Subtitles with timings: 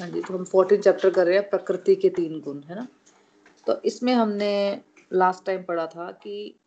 [0.00, 2.88] हाँ जी तो हम फोर्टीन चैप्टर कर रहे हैं, प्रकृति के तीन गुण, है ना?
[3.66, 4.80] तो इसमें हमने
[5.12, 6.60] लास्ट टाइम पढ़ा था कि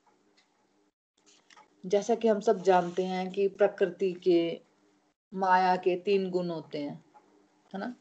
[1.85, 4.61] जैसा कि हम सब जानते हैं कि प्रकृति के,
[5.33, 7.05] माया के तीन गुण होते हैं,
[7.73, 7.96] है ना?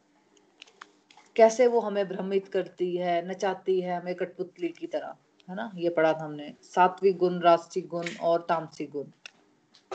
[1.36, 5.14] कैसे वो हमें भ्रमित करती है, नचाती है हमें कठपुतली की तरह,
[5.48, 5.70] है ना?
[5.74, 9.06] ये पढ़ा था हमने। सात्विक गुण राष्ट्रिक गुण और तामसिक गुण,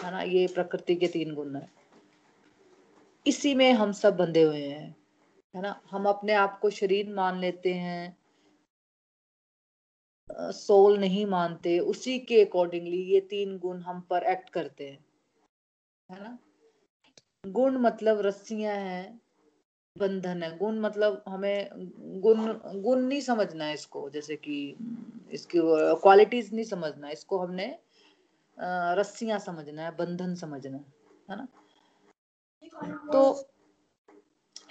[0.04, 0.22] है ना?
[0.22, 1.70] ये प्रकृति के तीन गुण है।
[3.28, 4.96] इसी में हम सब बंधे हुए हैं।
[5.54, 5.82] है ना?
[5.92, 8.18] हम अपने आप को शरीर मान लेते हैं।
[10.52, 15.06] सोल नहीं मानते, उसी के अकॉर्डिंगली ये तीन गुण हम पर एक्ट करते हैं।
[16.10, 16.38] है ना?
[17.44, 19.20] गुण मतलब रस्सियाँ हैं,
[19.96, 21.70] बंधन है। गुण मतलब हमें
[22.22, 24.76] गुण गुण नहीं समझना है इसको, जैसे कि
[25.32, 25.60] इसकी
[26.02, 27.68] क्वालिटीज नहीं समझना, इसको हमने
[28.98, 30.78] रस्सियाँ समझना है, बंधन समझना
[31.30, 31.48] है ना?
[33.14, 33.34] तो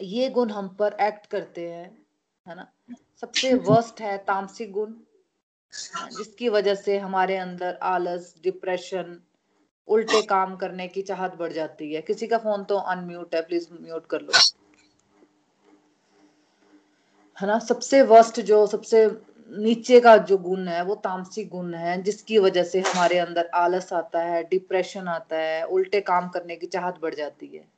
[0.03, 2.07] ये गुण हम पर एक्ट करते हैं
[2.47, 2.73] है ना?
[3.21, 4.93] सबसे वर्स्ट है तामसिक गुण
[6.13, 9.21] जिसकी वजह से हमारे अंदर आलस डिप्रेशन
[9.89, 13.69] उल्टे काम करने की चाहत बढ़ जाती है। किसी का फ़ोन तो अनम्यूट है प्लीज़
[13.73, 14.33] म्यूट कर लो।
[17.41, 17.59] है ना?
[17.59, 19.07] सबसे वर्स्ट जो सबसे
[19.51, 23.93] नीचे का जो गुण है वो तामसिक गुण है जिसकी वजह से हमारे अंदर आलस
[23.93, 27.76] आता है डिप्रेशन आता है उल्टे काम करने की चाहत बढ़ जाती है।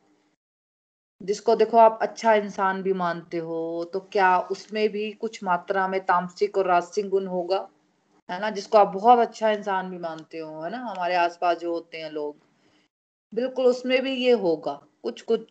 [1.21, 6.01] जिसको देखो आप अच्छा इंसान भी मानते हो तो क्या उसमें भी कुछ मात्रा में
[6.01, 7.69] तामसिक और राजसिक गुण होगा?
[8.29, 8.51] है ना?
[8.51, 10.79] जिसको आप बहुत अच्छा इंसान भी मानते हो, है ना?
[10.79, 12.37] हमारे आसपास जो होते हैं लोग,
[13.33, 15.47] बिल्कुल उसमें भी ये होगा। कुछ कुछ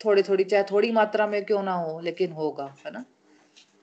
[0.00, 3.04] थोड़ी थोड़ी चाहे थोड़ी मात्रा में क्यों ना हो, लेकिन होगा, है ना?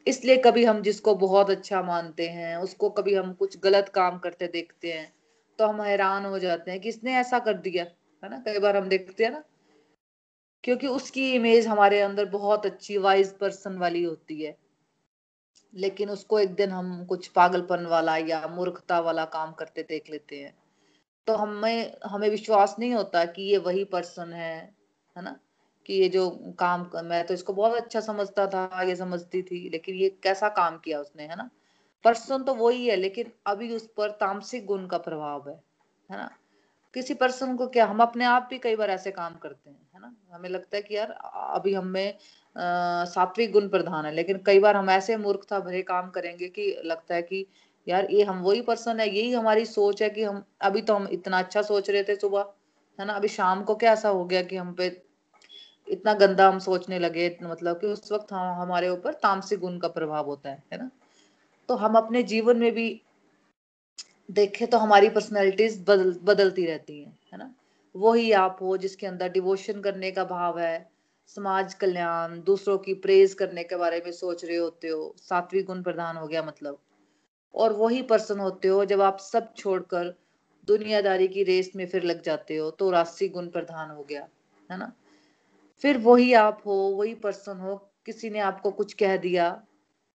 [0.08, 4.48] इसलिए कभी हम जिसको बहुत अच्छा मानते हैं, उसको कभी हम कुछ गलत काम करते
[4.48, 5.14] देखते हैं
[5.60, 7.84] तो हम हैरान हो जाते हैं कि इसने ऐसा कर दिया,
[8.24, 8.38] है ना?
[8.46, 9.44] कई बार हम देखते हैं ना
[10.64, 14.58] क्योंकि उसकी इमेज हमारे अंदर बहुत अच्छी वाइज पर्सन वाली होती है।
[15.74, 20.36] लेकिन उसको एक दिन हम कुछ पागलपन वाला या मूर्खता वाला काम करते देख लेते
[20.36, 20.56] हैं।
[21.28, 24.76] तो हमें हमें विश्वास नहीं होता कि ये वही पर्सन है
[25.18, 25.40] है ना?
[25.86, 26.30] कि ये जो
[26.60, 30.78] काम, मैं तो इसको बहुत अच्छा समझता था, ये समझती थी, लेकिन ये कैसा काम
[30.78, 31.50] किया उसने, है ना?
[32.04, 35.56] पर्सन तो वही है, लेकिन अभी उस पर तामसिक गुण का प्रभाव है
[36.12, 36.30] है ना?
[36.94, 40.36] किसी पर्सन को क्या, हम अपने आप भी कई बार ऐसे काम करते हैं। ना।
[40.36, 41.12] हमें लगता है कि यार,
[41.56, 42.18] अभी हमें
[42.56, 47.16] सात्विक गुण प्रधान है, लेकिन कई बार हम ऐसे मूर्खता भरे काम करेंगे कि लगता
[47.16, 47.46] है कि
[47.88, 51.08] यार, ये हम वही पर्सन है, यही हमारी सोच है कि हम, अभी तो हम
[51.12, 52.46] इतना अच्छा सोच रहे थे सुबह,
[53.00, 53.14] है ना?
[53.14, 54.88] अभी शाम को क्या ऐसा हो गया कि हम पे
[55.88, 59.88] इतना गंदा हम सोचने लगे मतलब कि उस वक्त हम, हमारे ऊपर तामसिक गुण का
[59.90, 60.90] प्रभाव होता है है ना?
[61.70, 62.90] तो हम अपने जीवन में भी
[64.32, 67.54] देखें तो हमारी पर्सनैलिटीज बदल, बदलती रहती हैं, है ना?
[67.96, 70.90] वही आप हो जिसके अंदर डिवोशन करने का भाव है,
[71.28, 75.84] समाज कल्याण, दूसरों की प्रेज करने के बारे में सोच रहे होते हो, सात्विक गुण
[75.84, 76.80] प्रधान हो गया मतलब।
[77.56, 80.14] और वही पर्सन होते हो जब आप सब छोड़कर
[80.68, 84.28] दुनियादारी की रेस में फिर लग जाते हो तो राशि गुण प्रधान हो गया,
[84.72, 84.92] है ना?
[85.84, 89.64] फिर वही आप हो, वही पर्सन हो, किसी ने आपको कुछ कह दिया,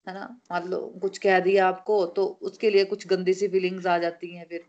[0.06, 0.40] है ना?
[0.52, 4.34] मान लो कुछ कह दिया आपको तो उसके लिए कुछ गंदी सी फीलिंग्स आ जाती
[4.36, 4.64] हैं फिर,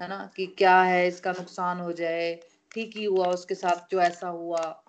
[0.00, 0.30] है ना?
[0.36, 2.40] कि क्या है इसका नुकसान हो जाए
[2.74, 4.84] ठीक ही हुआ उसके साथ जो ऐसा हुआ।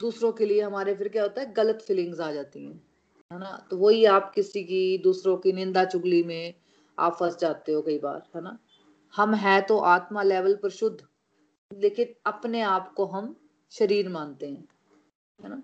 [0.00, 2.74] दूसरों के लिए हमारे फिर क्या होता है गलत फीलिंग्स आ जाती हैं
[3.32, 3.66] है ना?
[3.70, 6.54] तो वही आप किसी की दूसरों की निंदा चुगली में
[6.98, 8.58] आप फंस जाते हो कई बार है ना?
[9.16, 11.06] हम है तो आत्मा लेवल पर शुद्ध
[11.74, 13.34] लेकिन अपने आप को हम
[13.70, 14.68] शरीर मानते हैं
[15.42, 15.62] है ना?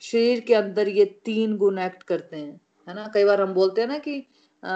[0.00, 3.10] शरीर के अंदर ये तीन गुण एक्ट करते हैं है ना?
[3.14, 4.18] कई बार हम बोलते हैं ना कि
[4.64, 4.68] आ,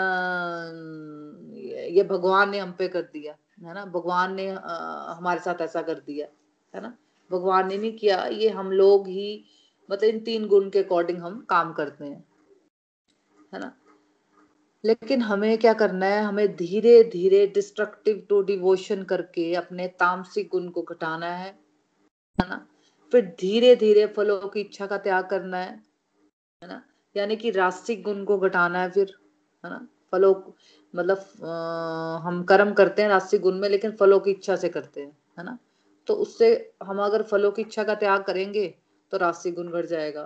[1.90, 3.84] ये भगवान ने हम पे कर दिया। है ना?
[3.84, 6.26] भगवान ने आ, हमारे साथ ऐसा कर दिया
[6.74, 6.96] है ना?
[7.30, 9.44] भगवान ने नहीं किया ये हम लोग ही
[9.90, 12.24] मतलब इन तीन गुण के अकॉर्डिंग हम काम करते हैं
[13.54, 13.72] है ना?
[14.84, 16.22] लेकिन हमें क्या करना है?
[16.22, 21.50] हमें धीरे धीरे डिस्ट्रक्टिव टू डिवोशन करके अपने तामसिक गुण को घटाना है
[22.38, 22.66] है ना?
[23.12, 25.72] फिर धीरे धीरे फलों की इच्छा का त्याग करना है
[26.62, 26.82] है ना?
[27.16, 29.14] यानी कि रास्तिक गुण को घटाना है फिर
[29.64, 29.86] है ना?
[30.12, 30.34] फलों
[30.94, 35.16] मतलब हम कर्म करते हैं रास्तिक गुण में, लेकिन फलों की इच्छा से करते हैं,
[35.38, 35.58] है ना?
[36.08, 38.66] तो उससे हम अगर फलों की इच्छा का त्याग करेंगे
[39.12, 40.22] तो राशि गुण बढ़ जाएगा,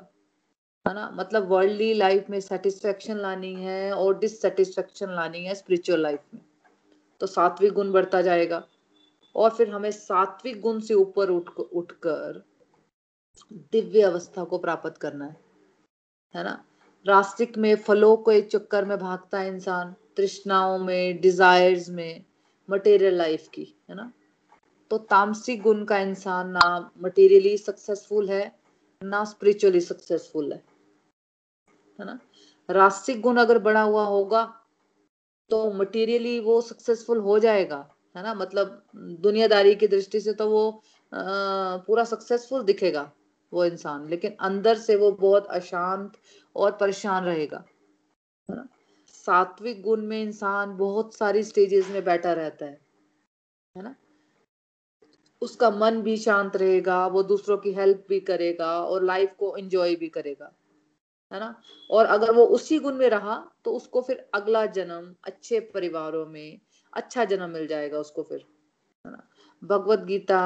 [0.86, 1.10] है ना?
[1.14, 6.42] मतलब वर्ल्डली लाइफ में सेटिस्फेक्शन लानी है और डिससेटिस्फेक्शन लानी है स्पिरिचुअल लाइफ में।
[7.20, 8.62] तो सात्विक गुण बढ़ता जाएगा
[9.34, 12.42] और फिर हमें सात्विक गुण से ऊपर उठ, उठकर
[13.72, 15.36] दिव्य अवस्था को प्राप्त करना है
[16.34, 16.64] है ना?
[17.06, 22.24] रास्तिक में फलों को चक्कर में भागता है इंसान तृष्णाओं में डिजायर्स में
[22.68, 24.12] मटेरियल लाइफ की है ना?
[24.90, 28.44] तो तामसिक गुण का इंसान ना मटेरियली सक्सेसफुल है
[29.02, 30.62] ना स्पिरिचुअली सक्सेसफुल है
[31.98, 32.18] है ना?
[32.68, 34.44] रास्तिक गुण अगर बड़ा हुआ होगा
[35.50, 37.76] तो मटेरियली वो सक्सेसफुल हो जाएगा
[38.16, 38.34] है ना?
[38.34, 40.68] मतलब दुनियादारी की दृष्टि से तो वो
[41.12, 41.22] आ,
[41.86, 43.10] पूरा सक्सेसफुल दिखेगा
[43.52, 46.12] वो इंसान लेकिन अंदर से वो बहुत अशांत
[46.56, 47.64] और परेशान रहेगा
[48.48, 48.66] है ना?
[49.26, 52.80] सात्विक गुण में इंसान बहुत सारी स्टेजेस में बैठा रहता है
[53.74, 53.94] है ना?
[55.42, 59.94] उसका मन भी शांत रहेगा, वो दूसरों की हेल्प भी करेगा और लाइफ को एंजॉय
[59.96, 60.52] भी करेगा,
[61.32, 61.54] है ना?
[61.90, 66.60] और अगर वो उसी गुण में रहा तो उसको फिर अगला जन्म अच्छे परिवारों में
[66.92, 68.44] अच्छा जन्म मिल जाएगा उसको फिर,
[69.04, 69.22] है ना?
[69.62, 70.40] भगवत गीता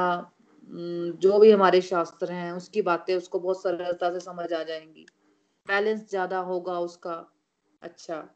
[0.69, 5.05] जो भी हमारे शास्त्र हैं, उसकी बातें उसको बहुत सरलता से समझ आ जाएँगी।
[5.67, 7.13] बैलेंस ज़्यादा होगा उसका
[7.81, 8.27] अच्छा।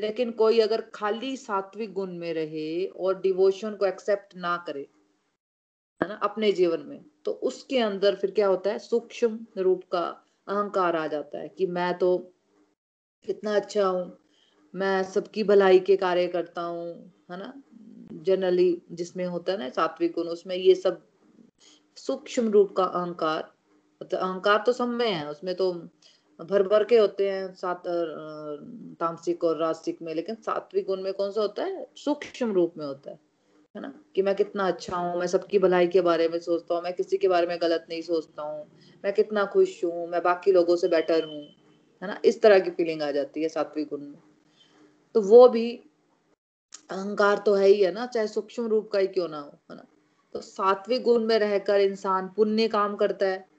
[0.00, 4.86] लेकिन कोई अगर खाली सात्विक गुण में रहे और डिवोशन को एक्सेप्ट ना करे,
[6.00, 8.78] है ना, अपने जीवन में तो उसके अंदर फिर क्या होता है?
[8.78, 10.04] सूक्ष्म रूप का
[10.48, 12.16] अहंकार आ जाता है कि मैं तो
[13.24, 14.18] कितना अच्छा हूँ,
[14.74, 16.94] मैं सबकी भलाई के कार्य करता हूँ,
[17.30, 17.52] है ना?
[18.14, 21.02] जनरली जिसमें होता है ना सात्विक गुण, उसमें ये सब
[21.98, 23.52] सूक्ष्म रूप का अहंकार
[24.00, 25.72] मतलब अहंकार तो सब में है, उसमें तो
[26.40, 27.82] भर भर के होते हैं सात
[29.00, 31.86] तामसिक और रास्तिक में, लेकिन सात्विक गुण में कौन सा होता है?
[31.96, 33.18] सूक्ष्म रूप में होता है
[33.76, 33.92] है ना?
[34.14, 37.16] कि मैं कितना अच्छा हूँ, मैं सबकी भलाई के बारे में सोचता हूँ, मैं किसी
[37.16, 38.66] के बारे में गलत नहीं सोचता हूँ,
[39.04, 41.42] मैं कितना खुश हूँ, मैं बाकी लोगों से बेटर हूँ,
[42.02, 42.20] है ना?
[42.24, 44.18] इस तरह की फीलिंग आ जाती है सात्विक गुण में।
[45.14, 45.80] तो वो भी
[46.90, 48.06] अहंकार तो है ही, है ना?
[48.06, 49.84] चाहे सूक्ष्म रूप का ही क्यों ना हो, है ना?
[50.32, 53.49] तो सात्विक गुण में रहकर इंसान पुण्य काम करता है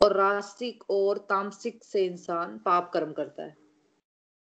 [0.00, 3.56] और रास्तिक और तामसिक से इंसान पाप कर्म करता है।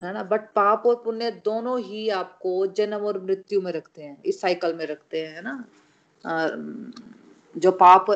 [0.02, 0.22] है ना?
[0.22, 4.74] बट पाप और पुण्य दोनों ही आपको जन्म और मृत्यु में रखते हैं, इस साइकिल
[4.74, 5.64] में रखते हैं ना?
[7.56, 8.06] जो पाप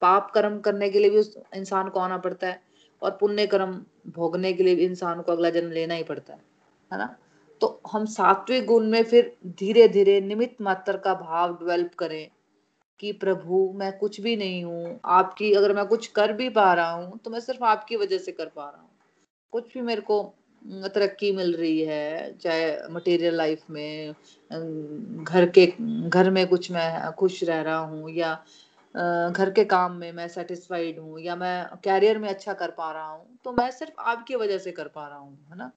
[0.00, 2.62] पाप कर्म करने के लिए भी उस इंसान को आना पड़ता है
[3.02, 6.40] और पुण्य कर्म भोगने के लिए भी इंसान को अगला जन्म लेना ही पड़ता है
[6.92, 7.16] है ना?
[7.60, 12.28] तो हम सात्विक गुण में फिर धीरे धीरे निमित मात्र का भाव डेवलप करें।
[13.00, 16.90] कि प्रभु, मैं कुछ भी नहीं हूँ। आपकी, अगर मैं कुछ कर भी पा रहा
[16.90, 18.90] हूँ तो मैं सिर्फ़ आपकी वजह से कर पा रहा हूँ।
[19.52, 20.22] कुछ भी मेरे को
[20.62, 24.14] तरक्की मिल रही है, चाहे मटेरियल लाइफ में
[25.24, 25.66] घर के,
[26.08, 28.34] घर में कुछ मैं खुश रह रहा हूँ या
[29.30, 33.08] घर के काम में मैं सेटिस्फाइड हूँ या मैं कैरियर में अच्छा कर पा रहा
[33.08, 35.70] हूँ तो मैं सिर्फ़ आपकी वजह से कर पा रहा हूँ, है ना?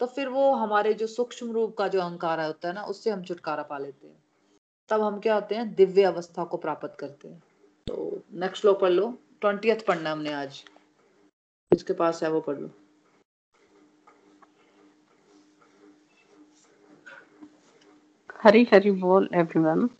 [0.00, 3.22] तो फिर वो हमारे जो सूक्ष्म रूप का जो अहंकार होता है ना, उससे हम
[3.22, 4.16] छुटकारा पा लेते हैं।
[4.88, 5.74] तब हम क्या होते हैं?
[5.74, 7.42] दिव्य अवस्था को प्राप्त करते हैं।
[7.86, 10.64] तो नेक्स्ट लो पढ़ लो। ट्वेंटी पढ़ना हमने आज।
[11.72, 12.70] जिसके पास है वो पढ़ लो।
[18.42, 19.90] हरी हरी बोल एवरीवन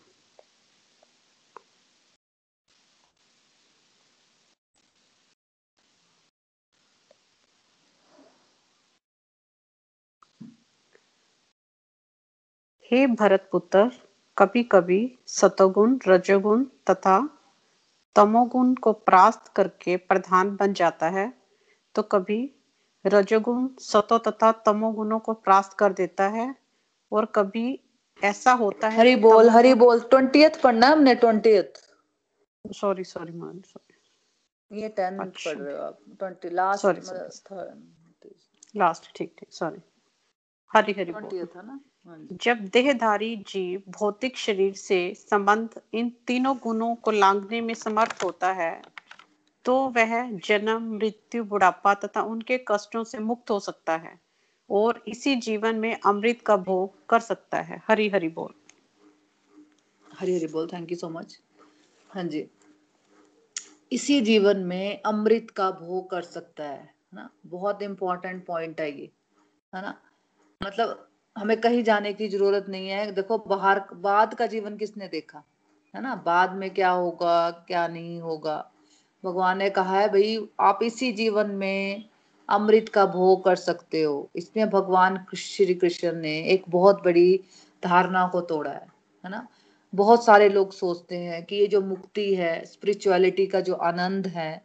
[12.93, 14.07] हे भरत पुत्र
[14.38, 17.29] कभी कभी सतोगुण रजोगुण तथा
[18.17, 21.32] तमोगुण को प्रास्त करके प्रधान बन जाता है
[21.94, 22.55] तो कभी
[23.06, 26.55] रजोगुण सतो तथा तमोगुणों को प्रास्त कर देता है
[27.12, 27.81] और कभी
[28.25, 31.62] ऐसा होता है हरी बोल हरी बोल ट्वेंटी पढ़ना हमने ट्वेंटी
[32.73, 37.00] सॉरी सॉरी मान सॉरी ये टेन अच्छा। पढ़ रहे हो आप ट्वेंटी लास्ट सॉरी
[38.76, 39.80] लास्ट ठीक ठीक सॉरी
[40.75, 41.73] हरी हरी बोल। था ना?
[41.73, 41.88] हाँ
[42.32, 48.52] जब देहधारी जीव भौतिक शरीर से संबंध इन तीनों गुणों को लांघने में समर्थ होता
[48.52, 48.82] है
[49.64, 54.20] तो वह जन्म मृत्यु बुढ़ापा तथा उनके कष्टों से मुक्त हो सकता है
[54.70, 58.54] और इसी जीवन में अमृत का भोग कर सकता है। हरी हरी बोल।
[60.18, 61.40] हरी हरी बोल थैंक यू सो मच
[62.10, 62.48] हाँ जी।
[63.92, 67.30] इसी जीवन में अमृत का भोग कर सकता है ना?
[67.46, 69.10] बहुत इंपॉर्टेंट पॉइंट है ये
[69.74, 70.00] है ना?
[70.66, 71.07] मतलब
[71.38, 75.45] हमें कहीं जाने की ज़रूरत नहीं है। देखो, बाहर, बाद का जीवन किसने देखा?
[75.97, 76.14] है ना?
[76.14, 78.71] बाद में क्या होगा, क्या नहीं होगा?
[79.25, 82.04] भगवान ने कहा है, भाई, आप इसी जीवन में
[82.49, 87.40] अमृत का भोग कर सकते हो। इसमें भगवान श्री कृष्ण ने एक बहुत बड़ी
[87.85, 88.87] धारणा को तोड़ा है
[89.25, 89.49] है ना?
[89.95, 94.64] बहुत सारे लोग सोचते हैं कि ये जो मुक्ति है स्पिरिचुअलिटी का जो आनंद है,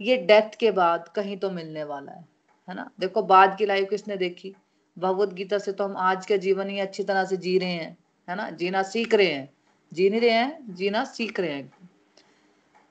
[0.00, 2.28] ये डेथ के बाद कहीं तो मिलने वाला है
[2.68, 2.90] है ना?
[3.00, 4.54] देखो, बाद की लाइफ किसने देखी?
[4.98, 7.96] भगवत गीता से तो हम आज का जीवन ही अच्छी तरह से जी रहे हैं,
[8.28, 8.50] है ना?
[8.50, 9.52] जीना सीख रहे हैं।
[9.92, 11.90] जी नहीं रहे हैं, जीना सीख रहे हैं।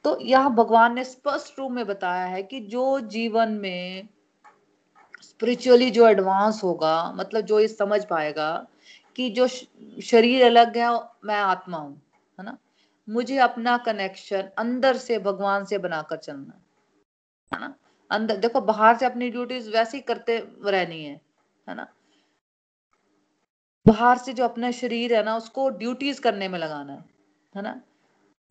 [0.04, 4.08] तो यह भगवान ने स्पष्ट रूप में बताया है कि जो जीवन में
[5.22, 8.68] स्पिरिचुअली जो एडवांस होगा मतलब जो ये समझ पाएगा
[9.16, 10.90] कि जो शरीर अलग है,
[11.26, 12.02] मैं आत्मा हूँ,
[12.40, 12.58] है ना?
[13.10, 16.60] मुझे अपना कनेक्शन अंदर से भगवान से बनाकर चलना
[17.52, 17.76] है ना?
[18.12, 21.22] अंदर, देखो बाहर से अपनी ड्यूटीज़ वैसे ही करते रहनी है।
[21.70, 21.88] है ना?
[23.88, 27.04] बाहर से जो अपना शरीर है ना, उसको ड्यूटीज़ करने में लगाना,
[27.56, 27.82] है ना?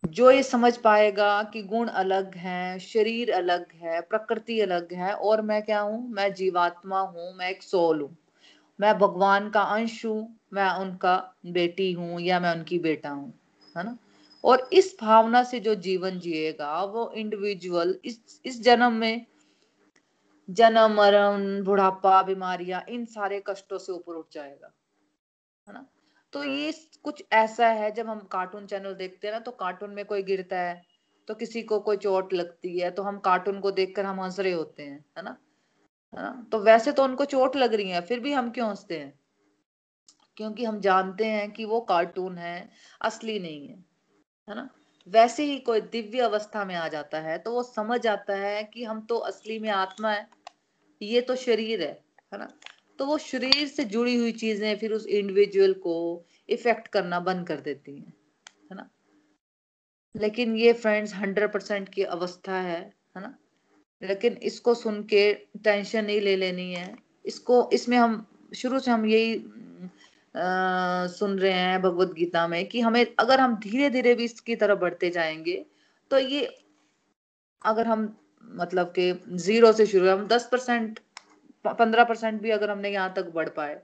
[0.08, 5.42] जो ये समझ पाएगा कि गुण अलग हैं, शरीर अलग है, प्रकृति अलग है, और
[5.42, 6.08] मैं क्या हूँ?
[6.08, 8.16] मैं जीवात्मा हूँ, मैं एक सोल हूँ।
[8.80, 13.34] मैं भगवान का अंश हूँ, मैं उनका बेटी हूँ या मैं उनकी बेटा हूँ,
[13.76, 13.98] है ना?
[14.44, 19.26] और इस भावना से जो जीवन जिएगा, वो इंडिविजुअल इस इस जन्म में
[20.48, 24.72] जन्म, मरण, बुढ़ापा, बीमारियाँ, इन सारे कष्टों से ऊपर उठ जाएगा,
[25.66, 25.86] है ना?
[26.32, 26.72] तो ये
[27.04, 30.58] कुछ ऐसा है, जब हम कार्टून चैनल देखते हैं ना तो कार्टून में कोई गिरता
[30.58, 30.82] है
[31.28, 34.52] तो किसी को कोई चोट लगती है तो हम कार्टून को देखकर हम हंस रहे
[34.52, 35.36] होते हैं, है ना?
[36.14, 36.46] है ना?
[36.52, 39.18] तो वैसे तो उनको चोट लग रही है, फिर भी हम क्यों हँसते हैं?
[40.36, 42.70] क्योंकि हम जानते हैं कि वो कार्टून है,
[43.00, 43.84] असली नहीं है
[44.48, 44.68] है ना?
[45.06, 48.84] वैसे ही कोई दिव्य अवस्था में आ जाता है तो वो समझ आता है कि
[48.84, 50.26] हम तो असली में आत्मा है,
[51.00, 51.92] ये तो शरीर है
[52.32, 52.48] है ना?
[52.98, 57.60] तो वो शरीर से जुड़ी हुई चीज़ें फिर उस इंडिविजुअल को इफ़ेक्ट करना बंद कर
[57.60, 58.12] देती हैं,
[58.70, 58.88] है ना?
[60.14, 62.80] लेकिन ये फ्रेंड्स हंड्रेड परसेंट की अवस्था है
[63.16, 63.34] है ना?
[64.02, 65.32] लेकिन इसको सुन के
[65.64, 69.34] टेंशन नहीं ले लेनी है, इसको, इसमें हम, शुरू से हम यही
[70.34, 74.56] आ, सुन रहे हैं भगवत गीता में कि हमें अगर हम धीरे धीरे भी इसकी
[74.56, 75.64] तरफ़ बढ़ते जाएँगे
[76.10, 76.44] तो ये
[77.62, 80.98] अगर हम मतलब के ज़ीरो से शुरू हम दस परसेंट
[81.78, 83.80] पंद्रह परसेंट भी अगर हमने यहाँ तक बढ़ पाए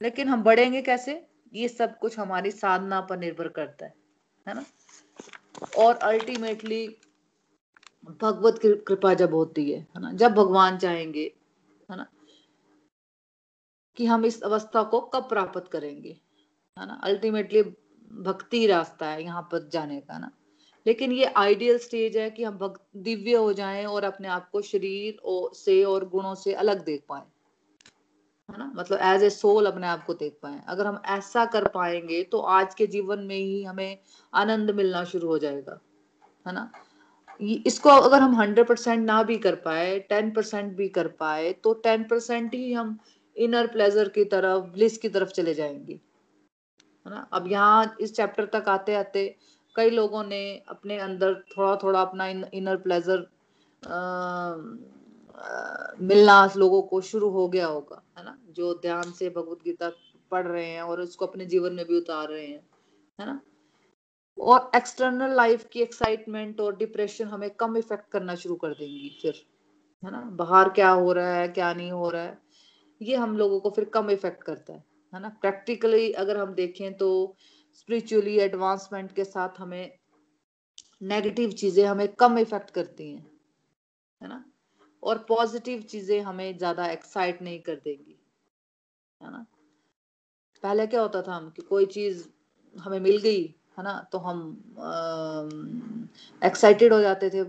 [0.00, 1.22] लेकिन हम बढ़ेंगे कैसे?
[1.52, 3.94] ये सब कुछ हमारी साधना पर निर्भर करता है
[4.46, 4.64] है ना?
[5.78, 6.86] और अल्टीमेटली
[8.22, 10.12] भगवत कृपा जब होती है है ना?
[10.12, 11.30] जब भगवान चाहेंगे
[11.90, 12.06] है ना?
[13.96, 16.16] कि हम इस अवस्था को कब प्राप्त करेंगे,
[16.76, 17.00] है ना?
[17.04, 17.62] अल्टीमेटली
[18.22, 20.30] भक्ति रास्ता है यहाँ पर जाने का, ना?
[20.86, 24.60] लेकिन ये आइडियल स्टेज है कि हम भक्त, दिव्य हो जाएँ और अपने आप को
[24.62, 25.18] शरीर
[25.54, 27.22] से और गुणों से अलग देख पाए,
[28.48, 28.72] है ना?
[28.76, 32.38] मतलब एज ए सोल अपने आप को देख पाए। अगर हम ऐसा कर पाएँगे तो
[32.38, 33.98] आज के जीवन में ही हमें
[34.32, 35.78] आनंद मिलना शुरू हो जाएगा,
[36.46, 36.70] है ना?
[37.40, 41.72] इसको अगर हम हंड्रेड परसेंट ना भी कर पाए टेन परसेंट भी कर पाए तो
[41.82, 42.98] टेन परसेंट ही हम
[43.36, 47.28] इनर प्लेजर की तरफ़ ब्लिस की तरफ़ चले जाएँगे। है ना?
[47.32, 49.36] अब यहाँ इस चैप्टर तक आते आते
[49.76, 53.26] कई लोगों ने अपने अंदर थोड़ा थोड़ा अपना इनर प्लेजर
[56.00, 58.38] मिलना लोगों को शुरू हो गया होगा। है ना?
[58.50, 59.90] जो ध्यान से भगवत गीता
[60.30, 62.66] पढ़ रहे हैं और उसको अपने जीवन में भी उतार रहे हैं।
[63.20, 63.40] है ना?
[64.38, 69.44] और एक्सटर्नल लाइफ की एक्साइटमेंट और डिप्रेशन हमें कम इफ़ेक्ट करना शुरू कर देंगी फिर।
[70.04, 70.20] है ना?
[70.20, 72.45] बाहर क्या हो रहा है, क्या नहीं हो रहा है।
[73.00, 75.28] ये हम लोगों को फिर कम इफ़ेक्ट करता है है ना?
[75.40, 77.08] प्रैक्टिकली अगर हम देखें तो
[77.74, 79.98] स्पिरिचुअली एडवांसमेंट के साथ हमें
[81.02, 83.26] नेगेटिव चीज़ें हमें कम इफ़ेक्ट करती हैं,
[84.20, 84.44] है ना?
[85.02, 88.18] और पॉजिटिव चीज़ें हमें ज़्यादा एक्साइट नहीं कर देंगी,
[89.20, 89.44] है ना?
[90.62, 92.26] पहले क्या होता था हम कि कोई चीज़
[92.76, 93.42] हमें मिल गई,
[93.78, 93.98] है ना?
[94.12, 94.40] तो हम
[96.42, 97.42] एक्साइटेड हो जाते थे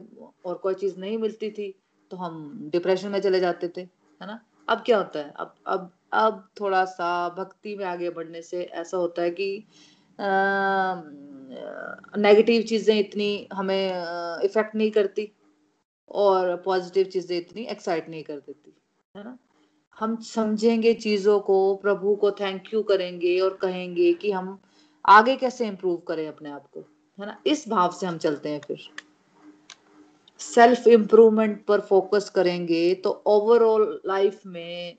[0.46, 1.74] और कोई चीज़ नहीं मिलती थी
[2.12, 4.39] तो हम डिप्रेशन में चले जाते थे, है ना?
[4.68, 5.34] अब क्या होता है?
[5.38, 9.66] अब अब अब थोड़ा सा भक्ति में आगे बढ़ने से ऐसा होता है कि
[12.18, 15.32] नेगेटिव चीज़ें इतनी हमें इफ़ेक्ट नहीं करती
[16.12, 18.74] और पॉजिटिव चीज़ें इतनी एक्साइट नहीं कर देती,
[19.16, 19.38] है ना?
[19.98, 24.58] हम समझेंगे चीज़ों को, प्रभु को थैंक यू करेंगे और कहेंगे कि हम
[25.06, 26.80] आगे कैसे इंप्रूव करें अपने आप को,
[27.18, 27.38] है ना?
[27.48, 28.88] इस भाव से हम चलते हैं फिर।
[30.39, 34.98] सेल्फ इम्प्रूवमेंट पर फोकस करेंगे तो ओवरऑल लाइफ में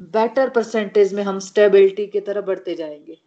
[0.00, 3.18] बेटर परसेंटेज में हम स्टेबिलिटी की तरफ़ बढ़ते जाएँगे।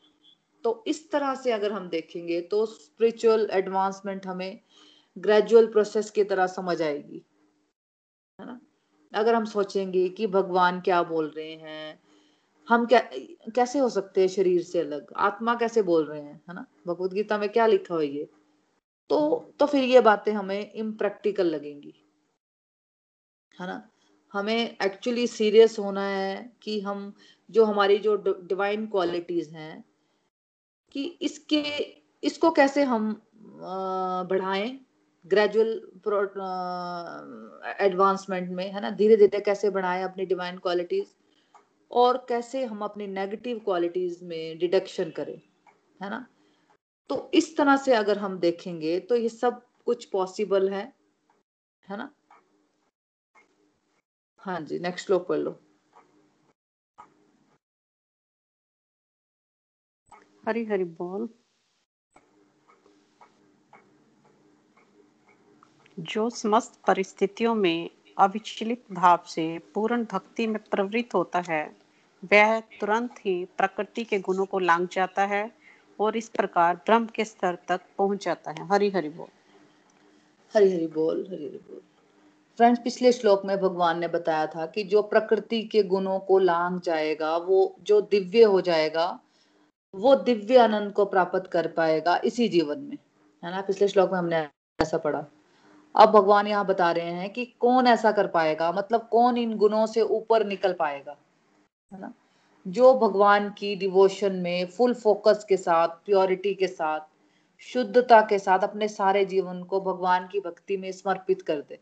[0.64, 4.60] तो इस तरह से अगर हम देखेंगे तो स्पिरिचुअल एडवांसमेंट हमें
[5.18, 7.22] ग्रेजुअल प्रोसेस की तरह समझ आएगी।
[8.40, 8.62] है ना?
[9.14, 12.00] अगर हम सोचेंगे कि भगवान क्या बोल रहे हैं,
[12.70, 13.00] हम क्या,
[13.56, 15.14] कैसे हो सकते हैं शरीर से अलग?
[15.16, 16.42] आत्मा कैसे बोल रहे हैं?
[16.50, 16.66] है ना?
[16.88, 18.30] भगवत गीता में क्या लिखा हुआ ये?
[19.10, 21.94] तो तो फिर ये बातें हमें इम्प्रैक्टिकल लगेंगी।
[23.52, 23.90] है ना?
[24.34, 27.14] हमें एक्चुअली सीरियस होना है कि हम,
[27.50, 29.84] जो हमारी जो डिवाइन क्वालिटीज हैं,
[30.92, 31.62] कि इसके,
[32.24, 33.12] इसको कैसे हम
[34.30, 34.70] बढ़ाएँ
[35.26, 35.70] ग्रेजुअल
[37.82, 38.90] एडवांसमेंट में, है ना?
[38.90, 41.14] धीरे धीरे कैसे बढ़ाएँ अपनी डिवाइन क्वालिटीज
[41.92, 45.40] और कैसे हम अपनी नेगेटिव क्वालिटीज में डिडक्शन करें,
[46.02, 46.26] है ना?
[47.10, 50.94] तो इस तरह से अगर हम देखेंगे तो ये सब कुछ पॉसिबल है
[51.90, 52.10] है ना?
[54.38, 55.60] हाँ जी नेक्स्ट लोग पढ़ लो।
[60.48, 61.30] हरी हरी बोल।
[66.00, 71.76] जो समस्त परिस्थितियों में अविचलित भाव से पूर्ण भक्ति में प्रवृत्त होता है,
[72.24, 75.63] वह तुरंत ही प्रकृति के गुणों को लांग जाता है
[76.00, 79.28] और इस प्रकार ब्रह्म के स्तर तक पहुँच जाता है। हरि हरि बोल।
[80.56, 81.82] हरि हरि बोल हरि हरि बोल।
[82.58, 86.82] फ्रेंड्स पिछले श्लोक में भगवान ने बताया था कि जो प्रकृति के गुणों को लांग
[86.82, 89.20] जाएगा, वो जो दिव्य हो जाएगा,
[89.96, 92.98] वो दिव्य आनंद को प्राप्त कर पाएगा इसी जीवन में।
[93.44, 93.62] है ना?
[93.62, 94.50] पिछले श्लोक में हमने
[94.82, 95.26] ऐसा पढ़ा।
[95.96, 98.72] अब भगवान यहाँ बता रहे हैं कि कौन ऐसा कर पाएगा?
[98.72, 101.16] मतलब कौन इन गुणों से ऊपर निकल पाएगा?
[101.94, 102.14] है ना?
[102.68, 107.00] जो भगवान की डिवोशन में फुल फोकस के साथ प्योरिटी के साथ
[107.60, 111.80] शुद्धता के साथ अपने सारे जीवन को भगवान की भक्ति में समर्पित कर दे।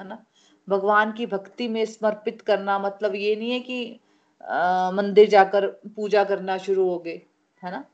[0.00, 0.24] है ना?
[0.68, 4.00] भगवान की भक्ति में समर्पित करना मतलब ये नहीं है कि
[4.44, 7.22] आ, मंदिर जाकर पूजा करना शुरू हो गए
[7.62, 7.84] है ना?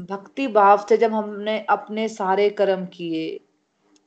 [0.00, 3.40] भक्ति भाव से जब हमने अपने सारे कर्म किए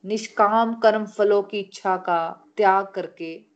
[0.04, 3.55] निष्काम कर्म फलों की इच्छा का त्याग करके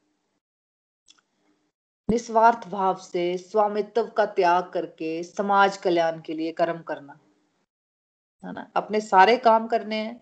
[2.11, 7.19] निस्वार्थ भाव से स्वामित्व का त्याग करके समाज कल्याण के लिए कर्म करना,
[8.45, 8.71] है ना?
[8.77, 10.21] अपने सारे काम करने हैं,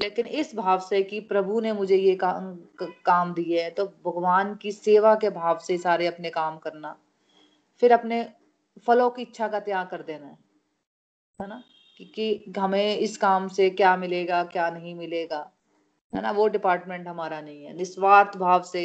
[0.00, 2.54] लेकिन इस भाव से कि प्रभु ने मुझे ये काम
[3.06, 6.96] काम दिए है तो भगवान की सेवा के भाव से सारे अपने काम करना,
[7.82, 8.24] फिर अपने
[8.86, 10.38] फलों की इच्छा का त्याग कर देना है
[11.38, 11.62] है ना?
[12.00, 15.50] कि कि हमें इस काम से क्या मिलेगा, क्या नहीं मिलेगा,
[16.12, 16.30] है ना?
[16.30, 18.84] वो डिपार्टमेंट हमारा नहीं है। निस्वार्थ भाव से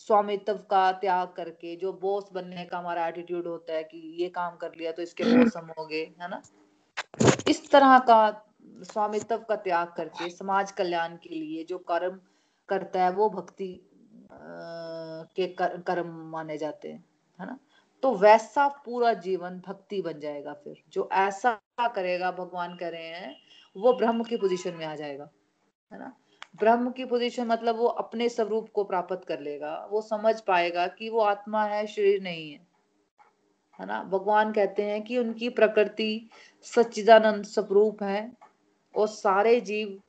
[0.00, 4.56] स्वामित्व का त्याग करके जो बॉस बनने का हमारा एटीट्यूड होता है कि ये काम
[4.56, 6.40] कर लिया तो इसके बॉस हम हो गए है ना?
[7.48, 8.46] इस तरह का
[8.82, 12.18] स्वामित्व का त्याग करके समाज कल्याण के लिए जो कर्म
[12.68, 13.68] करता है वो भक्ति
[14.32, 17.04] के कर, कर्म माने जाते हैं
[17.40, 17.58] है ना?
[18.02, 23.36] तो वैसा पूरा जीवन भक्ति बन जाएगा फिर। जो ऐसा करेगा भगवान कह रहे हैं
[23.76, 25.28] वो ब्रह्म की पोजीशन में आ जाएगा
[25.90, 26.12] है ना?
[26.56, 31.08] ब्रह्म की पोजीशन मतलब वो अपने स्वरूप को प्राप्त कर लेगा। वो समझ पाएगा कि
[31.08, 32.66] वो आत्मा है, शरीर नहीं है।
[33.80, 34.02] है ना?
[34.02, 36.30] भगवान कहते हैं कि उनकी प्रकृति
[36.62, 38.32] सच्चिदानंद स्वरूप है
[38.96, 40.02] और सारे जीव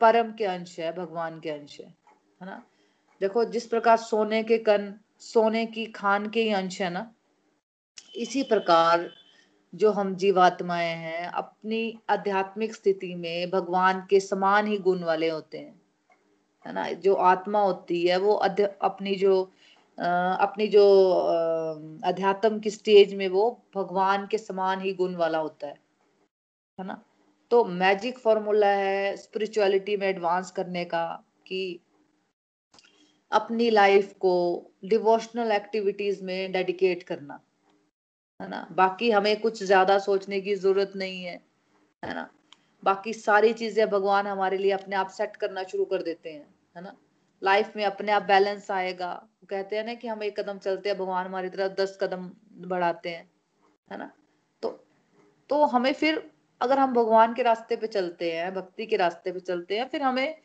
[0.00, 1.86] परम के अंश है, भगवान के अंश है।
[2.40, 2.62] है ना?
[3.20, 7.14] देखो, जिस प्रकार सोने के कण, सोने की खान के ही अंश है ना,
[8.14, 9.10] इसी प्रकार
[9.74, 15.58] जो हम जीवात्माएँ हैं अपनी आध्यात्मिक स्थिति में भगवान के समान ही गुण वाले होते
[15.58, 15.80] हैं।
[16.66, 16.90] है ना?
[16.92, 19.52] जो आत्मा होती है वो अपनी जो
[19.98, 20.82] आ, अपनी जो
[22.04, 25.74] अध्यात्म की स्टेज में वो भगवान के समान ही गुण वाला होता है।
[26.78, 27.02] है ना?
[27.50, 31.04] तो मैजिक फॉर्मूला है स्पिरिचुअलिटी में एडवांस करने का
[31.46, 31.80] कि
[33.32, 34.34] अपनी लाइफ को
[34.84, 37.40] डिवोशनल एक्टिविटीज़ में डेडिकेट करना।
[38.40, 38.66] है ना?
[38.72, 41.40] बाकी हमें कुछ ज़्यादा सोचने की ज़रूरत नहीं है
[42.02, 42.28] है ना?
[42.84, 46.82] बाकी सारी चीज़ें भगवान हमारे लिए अपने आप सेट करना शुरू कर देते हैं, है
[46.82, 46.96] ना?
[47.42, 49.12] लाइफ में अपने आप बैलेंस आएगा।
[49.50, 52.30] कहते हैं ना कि हम एक कदम चलते हैं, भगवान हमारी तरफ़ दस कदम
[52.68, 53.30] बढ़ाते हैं,
[53.90, 54.10] है ना?
[54.62, 54.70] तो
[55.50, 59.40] तो हमें फिर अगर हम भगवान के रास्ते पे चलते हैं, भक्ति के रास्ते पे
[59.40, 60.36] चलते हैं, फिर हमें,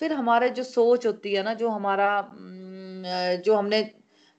[0.00, 2.10] फिर हमारे जो सोच होती है ना, जो हमारा
[3.44, 3.82] जो हमने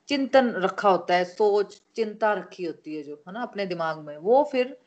[0.08, 4.18] चिंतन रखा होता है, सोच चिंता रखी होती है जो, है ना, अपने दिमाग में।
[4.18, 4.78] वो फिर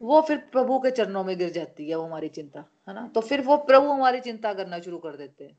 [0.00, 3.20] वो फिर प्रभु के चरणों में गिर जाती है, वो हमारी चिंता, है ना। तो
[3.20, 5.58] फिर वो प्रभु हमारी चिंता करना शुरू कर देते हैं,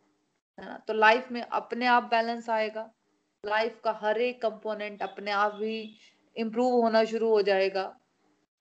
[0.60, 2.89] है ना। तो लाइफ में अपने आप बैलेंस आएगा।
[3.44, 5.98] लाइफ का हर एक कंपोनेंट अपने आप ही
[6.36, 7.86] इम्प्रूव होना शुरू हो जाएगा।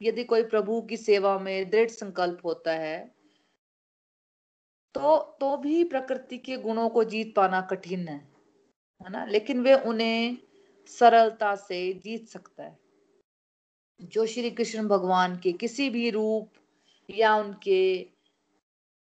[0.00, 2.98] यदि कोई प्रभु की सेवा में दृढ़ संकल्प होता है
[4.94, 8.16] तो तो भी प्रकृति के गुणों को जीत पाना कठिन है
[9.00, 10.38] है ना। लेकिन वे उन्हें
[10.90, 12.78] सरलता से जीत सकता है।
[14.00, 16.52] जो श्री कृष्ण भगवान के किसी भी रूप
[17.08, 17.80] या उनके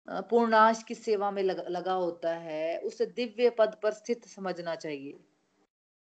[0.07, 5.19] पूर्णाश की सेवा में लग, लगा होता है उसे दिव्य पद पर स्थित समझना चाहिए।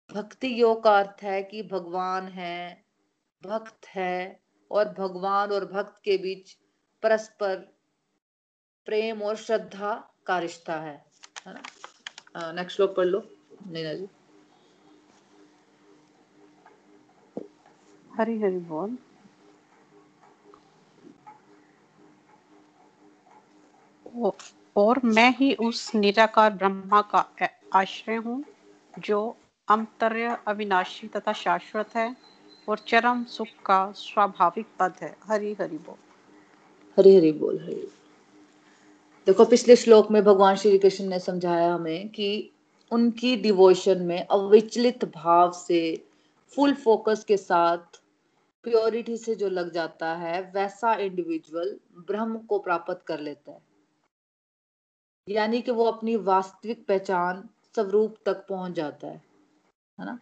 [0.09, 2.85] भक्ति योग का अर्थ है कि भगवान है
[3.43, 4.39] भक्त है
[4.71, 6.53] और भगवान और भक्त के बीच
[7.03, 7.55] परस्पर
[8.87, 9.93] प्रेम और श्रद्धा
[10.25, 11.05] का रिश्ता है।
[11.47, 13.23] नेक्स्ट श्लोक पढ़ लो
[13.67, 14.07] नीना जी।
[18.19, 18.97] हरी हरी बोल।
[24.77, 27.29] और मैं ही उस निराकार ब्रह्मा का
[27.73, 28.43] आश्रय हूँ,
[28.99, 29.38] जो
[29.69, 32.15] अमतर्य अविनाशी तथा शाश्वत है
[32.69, 35.95] और चरम सुख का स्वाभाविक पद है। हरी हरि बोल।
[36.97, 37.91] हरी हरि बोल, हरी।
[39.25, 42.51] देखो, पिछले श्लोक में भगवान श्री कृष्ण ने समझाया हमें कि
[42.91, 46.05] उनकी डिवोशन में अविचलित भाव से
[46.55, 47.98] फुल फोकस के साथ
[48.65, 53.61] प्योरिटी से जो लग जाता है, वैसा इंडिविजुअल ब्रह्म को प्राप्त कर लेता है।
[55.27, 59.21] यानी कि वो अपनी वास्तविक पहचान स्वरूप तक पहुँच जाता है
[59.99, 60.19] है ना?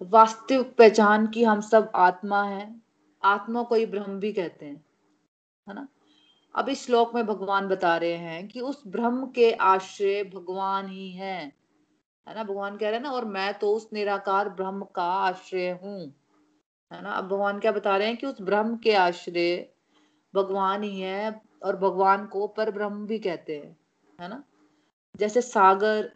[0.00, 2.74] वास्तविक पहचान की हम सब आत्मा है,
[3.22, 4.84] आत्मा को ही ब्रह्म भी कहते हैं,
[5.66, 5.86] है ना?
[6.54, 11.10] अब इस श्लोक में भगवान बता रहे हैं कि उस ब्रह्म के आश्रय भगवान ही
[11.10, 11.40] है
[12.26, 12.44] है ना?
[12.44, 16.12] भगवान कह रहे हैं ना, और मैं तो उस निराकार ब्रह्म का आश्रय हूँ।
[16.90, 17.10] है ना?
[17.10, 19.56] अब भगवान क्या बता रहे हैं कि उस ब्रह्म के आश्रय
[20.34, 23.76] भगवान ही है और भगवान को पर ब्रह्म भी कहते हैं,
[24.20, 24.42] है ना?
[25.16, 26.12] जैसे सागर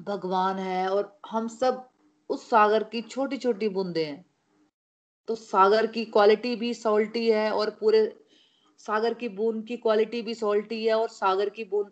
[0.00, 1.88] भगवान है और हम सब
[2.30, 4.24] उस सागर की छोटी छोटी बूंदे हैं।
[5.28, 8.20] तो सागर की क्वालिटी भी सॉल्टी है और पूरे
[8.78, 11.90] सागर की बूंद की क्वालिटी भी सॉल्टी है और सागर की बूंद,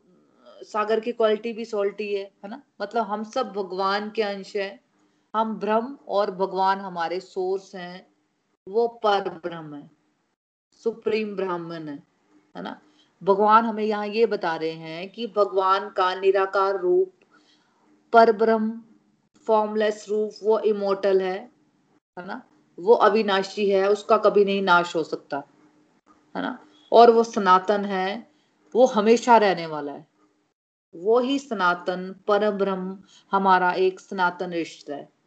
[0.62, 2.62] सागर की क्वालिटी भी सॉल्टी है है ना?
[2.82, 4.81] मतलब हम सब भगवान के अंश हैं।
[5.34, 8.06] हम ब्रह्म और भगवान हमारे सोर्स हैं,
[8.68, 9.90] वो पर ब्रह्म है
[10.72, 12.02] सुप्रीम ब्राह्मण है
[12.56, 12.80] है ना?
[13.24, 17.12] भगवान हमें यहाँ ये बता रहे हैं कि भगवान का निराकार रूप,
[18.12, 18.82] पर ब्रह्म
[19.46, 21.50] फॉर्मलेस रूप, वो इमोटल है
[22.18, 22.42] है ना?
[22.80, 25.42] वो अविनाशी है, उसका कभी नहीं नाश हो सकता,
[26.36, 26.58] है ना?
[26.92, 28.30] और वो सनातन है,
[28.74, 30.06] वो हमेशा रहने वाला है।
[30.94, 32.98] वो ही सनातन पर ब्रह्म
[33.32, 35.21] हमारा एक सनातन रिश्ता है।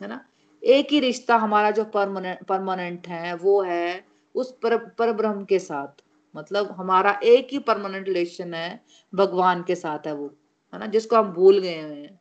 [0.00, 0.24] है ना?
[0.62, 5.58] एक ही रिश्ता हमारा जो परमानेंट परमानेंट है, वो है उस पर पर ब्रह्म के
[5.58, 6.02] साथ।
[6.34, 8.80] मतलब हमारा एक ही परमानेंट रिलेशन है,
[9.12, 10.26] भगवान के साथ है वो,
[10.72, 10.86] है ना?
[10.86, 12.18] जिसको हम भूल गए हुए हैं,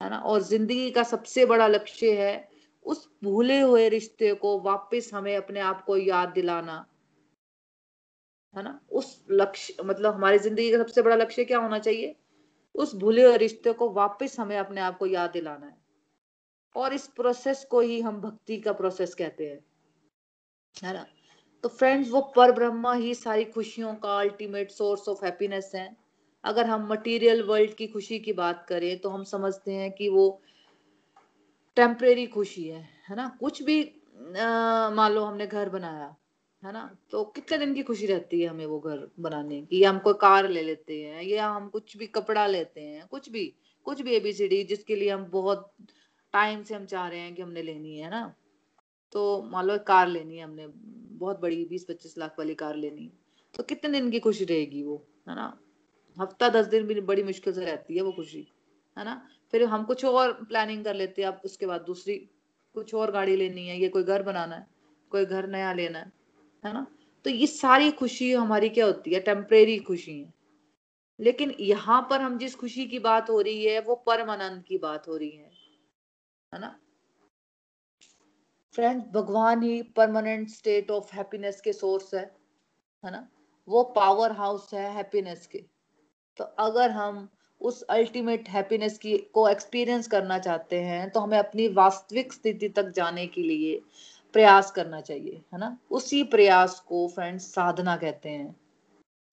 [0.00, 0.18] है ना?
[0.18, 2.32] और ज़िंदगी का सबसे बड़ा लक्ष्य है
[2.86, 6.84] उस भूले हुए रिश्ते को वापस हमें अपने आप को याद दिलाना,
[8.54, 8.78] है ना?
[8.92, 12.14] उस लक्ष्य मतलब हमारी ज़िंदगी का सबसे बड़ा लक्ष्य क्या होना चाहिए?
[12.74, 15.76] उस भूले हुए रिश्ते को वापस हमें अपने आप को याद दिलाना है।
[16.74, 19.64] और इस प्रोसेस को ही हम भक्ति का प्रोसेस कहते हैं।
[20.74, 21.06] है ना?
[21.64, 25.88] तो फ्रेंड्स वो पर ब्रह्मा ही सारी खुशियों का अल्टीमेट सोर्स ऑफ़ हैप्पीनेस है।
[26.44, 30.26] अगर हम मटेरियल वर्ल्ड की खुशी की बात करें तो हम समझते हैं कि वो
[31.76, 33.28] टेम्परेरी खुशी है है ना?
[33.40, 33.80] कुछ भी
[34.96, 36.14] मान लो हमने घर बनाया,
[36.62, 36.82] है ना?
[37.10, 39.82] तो कितने दिन की खुशी रहती है हमें वो घर बनाने की?
[39.82, 43.28] या हम कोई कार ले लेते हैं, या हम कुछ भी कपड़ा लेते हैं, कुछ
[43.30, 43.46] भी
[43.86, 45.72] कुछ भी एबीसीडी जिसके लिए हम बहुत
[46.34, 48.34] टाइम से हम चाह रहे हैं कि हमने लेनी है ना?
[49.12, 53.12] तो मान लो कार लेनी है हमने, बहुत बड़ी बीस पच्चीस लाख वाली कार लेनी
[53.54, 54.96] तो कितने दिन की खुशी रहेगी वो,
[55.28, 55.58] है ना?
[56.16, 58.46] हफ़्ता दस दिन भी बड़ी मुश्किल से रहती है वो खुशी,
[58.98, 59.28] है ना?
[59.50, 62.16] फिर हम कुछ और प्लानिंग कर लेते हैं, अब उसके बाद दूसरी,
[62.74, 64.66] कुछ और गाड़ी लेनी है, ये कोई घर बनाना है,
[65.10, 66.12] कोई घर नया लेना है
[66.64, 66.86] है ना?
[67.24, 69.20] तो ये सारी खुशी हमारी क्या होती है?
[69.20, 70.32] टेम्परेरी खुशी है।
[71.20, 75.08] लेकिन यहाँ पर हम जिस खुशी की बात हो रही है, वो परमानंद की बात
[75.08, 75.53] हो रही है।
[76.54, 76.74] है ना?
[78.74, 82.24] फ्रेंड्स भगवान ही परमानेंट स्टेट ऑफ़ हैप्पीनेस के सोर्स है
[83.04, 83.26] है ना?
[83.68, 85.64] वो पावर हाउस है हैप्पीनेस के।
[86.38, 87.28] तो अगर हम
[87.60, 92.90] उस अल्टीमेट हैप्पीनेस की, को एक्सपीरियंस करना चाहते हैं तो हमें अपनी वास्तविक स्थिति तक
[92.90, 93.80] जाने के लिए
[94.34, 95.76] प्रयास करना चाहिए, है ना?
[95.90, 98.54] उसी प्रयास को फ्रेंड्स साधना कहते हैं,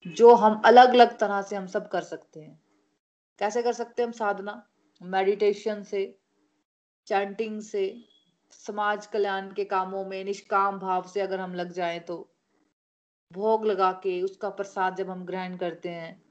[0.06, 2.60] जो हम अलग अलग तरह से हम सब कर सकते हैं।
[3.38, 4.62] कैसे कर सकते हैं हम साधना?
[5.00, 6.04] मेडिटेशन से
[7.06, 8.04] चैंटिंग से,
[8.50, 12.28] समाज कल्याण के कामों में, निष्काम भाव से अगर हम लग जाए तो।
[13.30, 16.22] भोग लगा के उसका प्रसाद जब हम ग्रहण करते हैं,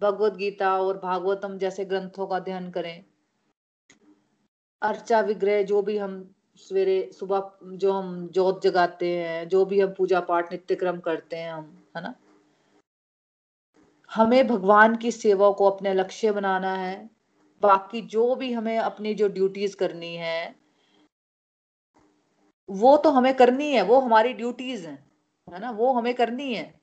[0.00, 3.04] भगवत गीता और भागवतम जैसे ग्रंथों का अध्ययन करें,
[4.82, 9.94] अर्चा विग्रह जो भी हम सवेरे सुबह जो हम जोत जगाते हैं, जो भी हम
[9.94, 12.14] पूजा पाठ नित्य क्रम करते हैं हम, है ना?
[14.10, 17.15] हमें भगवान की सेवा को अपने लक्ष्य बनाना है
[17.62, 20.54] बाकी जो भी हमें अपनी जो ड्यूटीज़ करनी है,
[22.68, 24.98] वो तो हमें करनी है, वो हमारी ड्यूटीज़ हैं,
[25.48, 25.70] है ना?
[25.70, 26.74] वो हमें करनी है।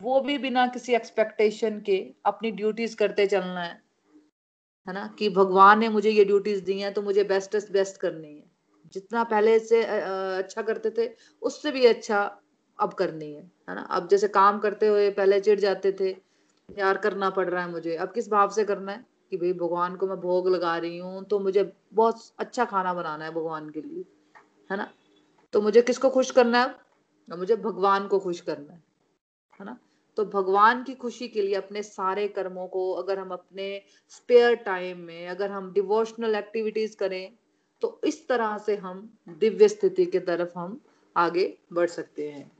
[0.00, 1.96] वो भी बिना किसी एक्सपेक्टेशन के
[2.26, 3.82] अपनी ड्यूटीज़ करते चलना है
[4.86, 5.06] है ना?
[5.18, 8.44] कि भगवान ने मुझे ये ड्यूटीज़ दी हैं तो मुझे बेस्टेस्ट बेस्ट करनी है।
[8.92, 11.08] जितना पहले से अच्छा करते थे,
[11.42, 12.20] उससे भी अच्छा
[12.78, 13.82] अब करनी है है ना?
[13.82, 16.10] अब जैसे काम करते हुए पहले चिढ़ जाते थे,
[16.68, 19.04] यार करना पड़ रहा है मुझे, अब किस भाव से करना है?
[19.32, 23.24] कि भाई भगवान को मैं भोग लगा रही हूँ तो मुझे बहुत अच्छा खाना बनाना
[23.24, 24.04] है भगवान के लिए,
[24.70, 24.90] है ना?
[25.54, 26.74] तो मुझे किसको खुश करना है?
[27.28, 28.82] मुझे भगवान को खुश करना है
[29.60, 29.78] है ना?
[30.16, 34.98] तो भगवान की खुशी के लिए अपने सारे कर्मों को अगर हम अपने स्पेयर टाइम
[34.98, 37.32] में अगर हम डिवोशनल एक्टिविटीज़ करें
[37.82, 40.80] तो इस तरह से हम दिव्य स्थिति की तरफ़ हम
[41.16, 42.50] आगे बढ़ सकते हैं।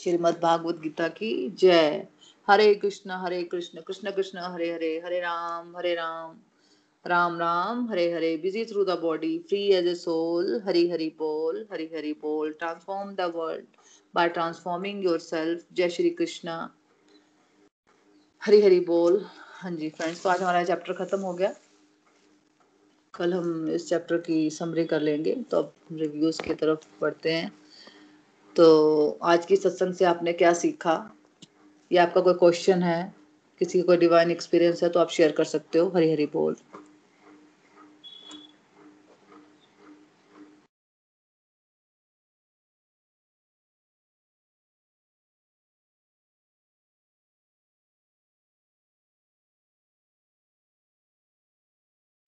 [0.00, 2.06] श्रीमद भागवत गीता की जय।
[2.48, 6.36] Hare Krishna Hare Krishna Krishna Krishna, Hare Hare Hare Ram Hare Ram
[7.04, 11.66] Ram Ram, Hare Hare busy through the body free as a soul Hari Hari बोल,
[11.72, 13.66] हरी हरी बोल transform the world
[14.14, 16.56] by transforming yourself जय श्री कृष्ण।
[18.42, 19.24] हरी हरी बोल।
[19.60, 21.52] हाँ जी friends तो आज हमारा chapter खत्म हो गया।
[23.14, 27.52] कल हम इस चैप्टर की समरी कर लेंगे तो अब रिव्यूज़ की तरफ़ बढ़ते हैं।
[28.56, 30.96] तो आज की सत्संग से आपने क्या सीखा?
[31.90, 33.02] या आपका कोई क्वेश्चन है,
[33.60, 36.56] किसी का कोई डिवाइन एक्सपीरियंस है तो आप शेयर कर सकते हो हरी हरी बोल।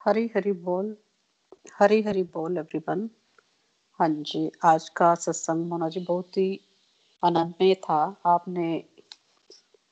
[0.01, 0.97] हरी हरी बोल
[1.81, 3.09] हरी हरी बोल एवरीवन
[4.01, 6.61] हाँ जी, आज का सत्संग मोना जी बहुत ही
[7.23, 8.69] आनंदमय था। आपने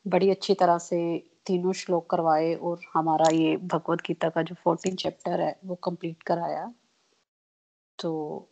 [0.07, 0.99] बड़ी अच्छी तरह से
[1.47, 6.23] तीनों श्लोक करवाए और हमारा ये भगवत गीता का जो फोर्टीन चैप्टर है, वो कंप्लीट
[6.23, 6.73] कराया।
[7.99, 8.49] तो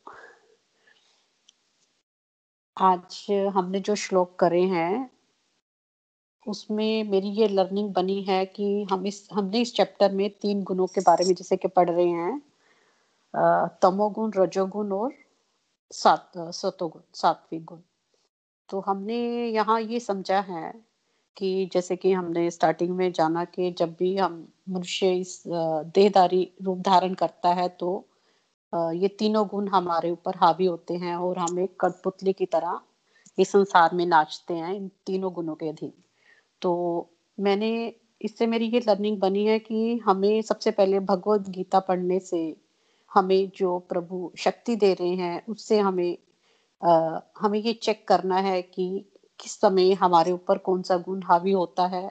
[2.76, 5.11] आज हमने जो श्लोक करे हैं,
[6.46, 10.87] उसमें मेरी ये लर्निंग बनी है कि हम इस, हमने इस चैप्टर में तीन गुणों
[10.87, 12.40] के बारे में जैसे कि पढ़ रहे हैं
[13.82, 15.12] तमोगुण, रजोगुण और
[15.90, 17.80] सात, सतोगुण सात्विक गुण।
[18.68, 20.72] तो हमने यहाँ ये समझा है
[21.37, 26.79] कि जैसे कि हमने स्टार्टिंग में जाना कि जब भी हम मनुष्य इस देहदारी रूप
[26.79, 27.90] धारण करता है तो
[28.72, 32.81] ये तीनों गुण हमारे ऊपर हावी होते हैं और हम एक कठपुतली की तरह
[33.38, 35.92] इस संसार में नाचते हैं इन तीनों गुणों के अधीन।
[36.62, 36.72] तो
[37.38, 37.70] मैंने
[38.20, 42.40] इससे मेरी ये लर्निंग बनी है कि हमें सबसे पहले भगवत गीता पढ़ने से
[43.11, 46.16] हमें जो प्रभु शक्ति दे रहे हैं उससे हमें
[46.83, 48.87] आ, हमें ये चेक करना है कि
[49.40, 52.11] किस समय हमारे ऊपर कौन सा गुण हावी होता है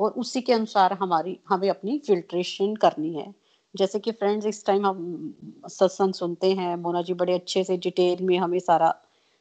[0.00, 3.34] और उसी के अनुसार हमारी, हमें अपनी फिल्ट्रेशन करनी है।
[3.74, 8.24] जैसे कि फ्रेंड्स इस टाइम हम सत्संग सुनते हैं, मोना जी बड़े अच्छे से डिटेल
[8.24, 8.94] में हमें सारा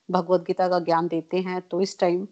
[0.09, 2.27] भगवत गीता का ज्ञान देते हैं तो इस टाइम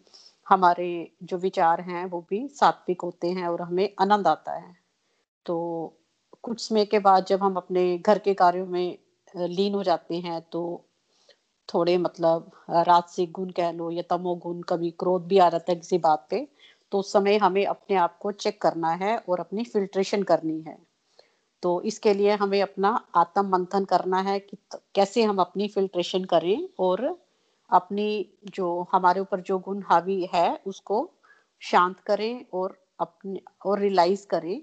[0.47, 0.87] हमारे
[1.23, 4.75] जो विचार हैं वो भी सात्विक होते हैं और हमें आनंद आता है।
[5.45, 5.55] तो
[6.43, 8.97] कुछ समय के बाद जब हम अपने घर के कार्यों में
[9.35, 10.61] लीन हो जाते हैं तो
[11.69, 15.97] थोड़े मतलब राजसिक गुण कह लो या तमोगुण, कभी क्रोध भी आ जाता है किसी
[15.99, 16.47] बात पे
[16.91, 20.77] तो उस समय हमें अपने आप को चेक करना है और अपनी फिल्ट्रेशन करनी है।
[21.63, 24.57] तो इसके लिए हमें अपना आत्म मंथन करना है कि
[24.95, 27.05] कैसे हम अपनी फिल्ट्रेशन करें और
[27.69, 31.09] अपनी जो, हमारे ऊपर जो गुण हावी है, उसको
[31.61, 34.59] शांत करें और अपने, और रियलाइज़ करें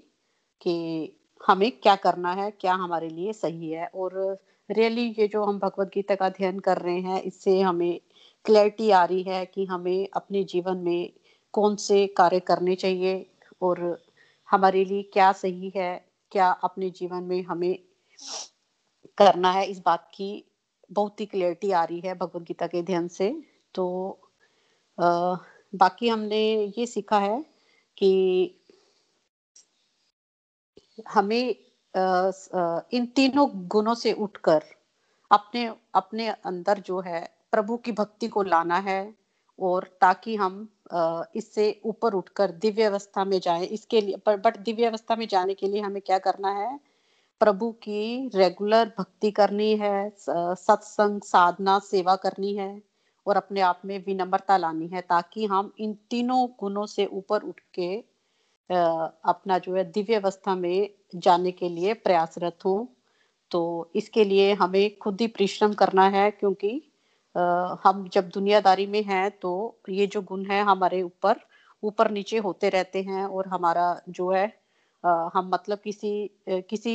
[0.61, 4.37] कि हमें क्या करना है, क्या हमारे लिए सही है और
[4.69, 7.99] रियली ये जो हम भगवत गीता का अध्ययन कर रहे हैं इससे हमें
[8.45, 11.11] क्लैरिटी आ रही है कि हमें अपने जीवन में
[11.53, 13.25] कौन से कार्य करने चाहिए
[13.61, 13.81] और
[14.49, 15.93] हमारे लिए क्या सही है
[16.31, 17.77] क्या अपने जीवन में हमें
[19.17, 20.31] करना है। इस बात की
[20.91, 23.33] बहुत ही क्लियरिटी आ रही है भगवत गीता के अध्ययन से।
[23.75, 23.85] तो
[24.97, 25.35] आ,
[25.73, 26.41] बाकी हमने
[26.77, 27.41] ये सीखा है
[27.97, 28.11] कि
[31.09, 31.55] हमें
[31.95, 34.63] इन तीनों गुणों से उठकर
[35.31, 39.13] अपने अपने अंदर जो है, प्रभु की भक्ति को लाना है
[39.59, 40.67] और ताकि हम
[41.35, 45.67] इससे ऊपर उठकर दिव्य अवस्था में जाएँ। इसके लिए बट दिव्य अवस्था में जाने के
[45.67, 46.79] लिए हमें क्या करना है?
[47.41, 52.81] प्रभु की रेगुलर भक्ति करनी है सत्संग, साधना, सेवा करनी है
[53.25, 57.59] और अपने आप में विनम्रता लानी है ताकि हम इन तीनों गुणों से ऊपर उठ
[57.73, 57.95] के
[58.71, 62.87] अपना जो है दिव्य अवस्था में जाने के लिए प्रयासरत हूँ।
[63.51, 66.81] तो इसके लिए हमें खुद ही परिश्रम करना है क्योंकि
[67.85, 69.51] हम जब दुनियादारी में हैं तो
[69.89, 71.39] ये जो गुण है हमारे ऊपर
[71.83, 74.45] ऊपर नीचे होते रहते हैं और हमारा जो है
[75.05, 76.11] हम मतलब किसी
[76.49, 76.93] किसी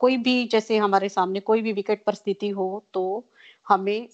[0.00, 3.04] कोई भी जैसे हमारे सामने कोई भी विकट परिस्थिति हो तो
[3.68, 4.08] हमें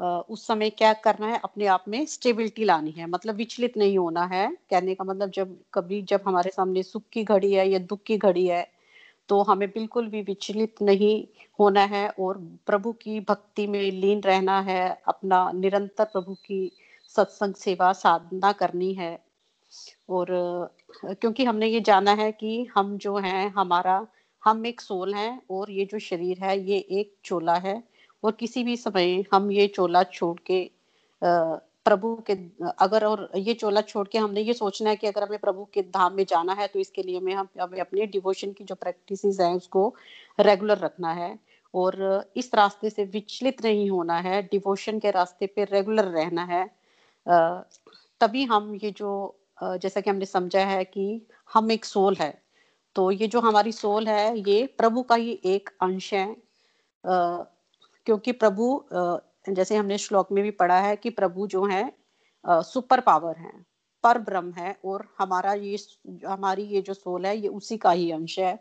[0.00, 4.24] उस समय क्या करना है, अपने आप में स्टेबिलिटी लानी है। मतलब विचलित नहीं होना
[4.26, 8.02] है। कहने का मतलब जब, कभी जब हमारे सामने सुख की घड़ी है या दुख
[8.06, 8.66] की घड़ी है
[9.28, 11.26] तो हमें बिल्कुल भी विचलित नहीं
[11.58, 16.70] होना है और प्रभु की भक्ति में लीन रहना है। अपना निरंतर प्रभु की
[17.16, 19.18] सत्संग सेवा साधना करनी है।
[20.10, 20.26] और
[21.04, 24.06] क्योंकि हमने ये जाना है कि हम जो हैं, हमारा,
[24.42, 27.82] हम एक सोल हैं और ये जो शरीर है, ये एक चोला है।
[28.24, 30.70] और किसी भी समय हम ये चोला छोड़ के
[31.22, 32.34] प्रभु के,
[32.78, 35.82] अगर और ये चोला छोड़ के हमने ये सोचना है कि अगर हमें प्रभु के
[35.84, 39.40] धाम में जाना है तो इसके लिए हमें, हम हमें अपने डिवोशन की जो प्रैक्टिस
[39.40, 39.94] है, उसको
[40.40, 41.38] रेगुलर रखना है।
[41.74, 46.64] और इस रास्ते से विचलित नहीं होना है डिवोशन के रास्ते पे रेगुलर रहना है।
[48.20, 49.10] तभी हम ये जो
[49.62, 52.32] जैसा कि हमने समझा है कि हम एक सोल है।
[52.96, 56.26] तो ये जो हमारी सोल है, ये प्रभु का ही एक अंश है।
[58.06, 58.84] क्योंकि प्रभु
[59.48, 61.92] जैसे हमने श्लोक में भी पढ़ा है कि प्रभु जो है
[62.44, 63.52] सुपर पावर है,
[64.04, 65.76] पर ब्रह्म है और हमारा ये
[66.26, 68.58] हमारी ये जो सोल है, ये उसी का ही अंश है।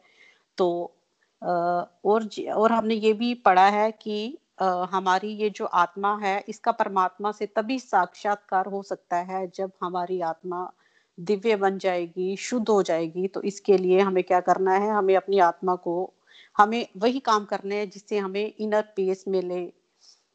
[0.58, 0.93] तो
[1.41, 7.32] और और हमने ये भी पढ़ा है कि हमारी ये जो आत्मा है, इसका परमात्मा
[7.32, 10.71] से तभी साक्षात्कार हो सकता है जब हमारी आत्मा
[11.17, 15.39] दिव्य बन जाएगी, शुद्ध हो जाएगी। तो इसके लिए हमें क्या करना है, हमें अपनी
[15.41, 16.13] आत्मा को
[16.56, 19.72] हमें वही काम करने हैं जिससे हमें इनर पीस मिले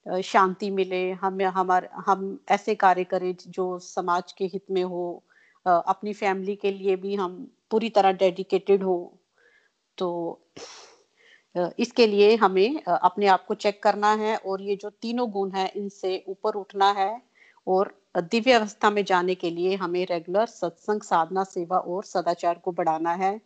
[0.06, 5.22] शांति मिले, हमें, हमारे, हम ऐसे कार्य करें जो समाज के हित में हो
[5.66, 7.34] अपनी फैमिली के लिए भी हम
[7.70, 8.96] पूरी तरह डेडिकेटेड हो।
[9.98, 10.08] तो
[11.78, 15.66] इसके लिए हमें अपने आप को चेक करना है और ये जो तीनों गुण है,
[15.76, 17.20] इनसे ऊपर उठना है
[17.66, 22.72] और दिव्य अवस्था में जाने के लिए हमें रेगुलर सत्संग, साधना, सेवा और सदाचार को
[22.72, 23.40] बढ़ाना है।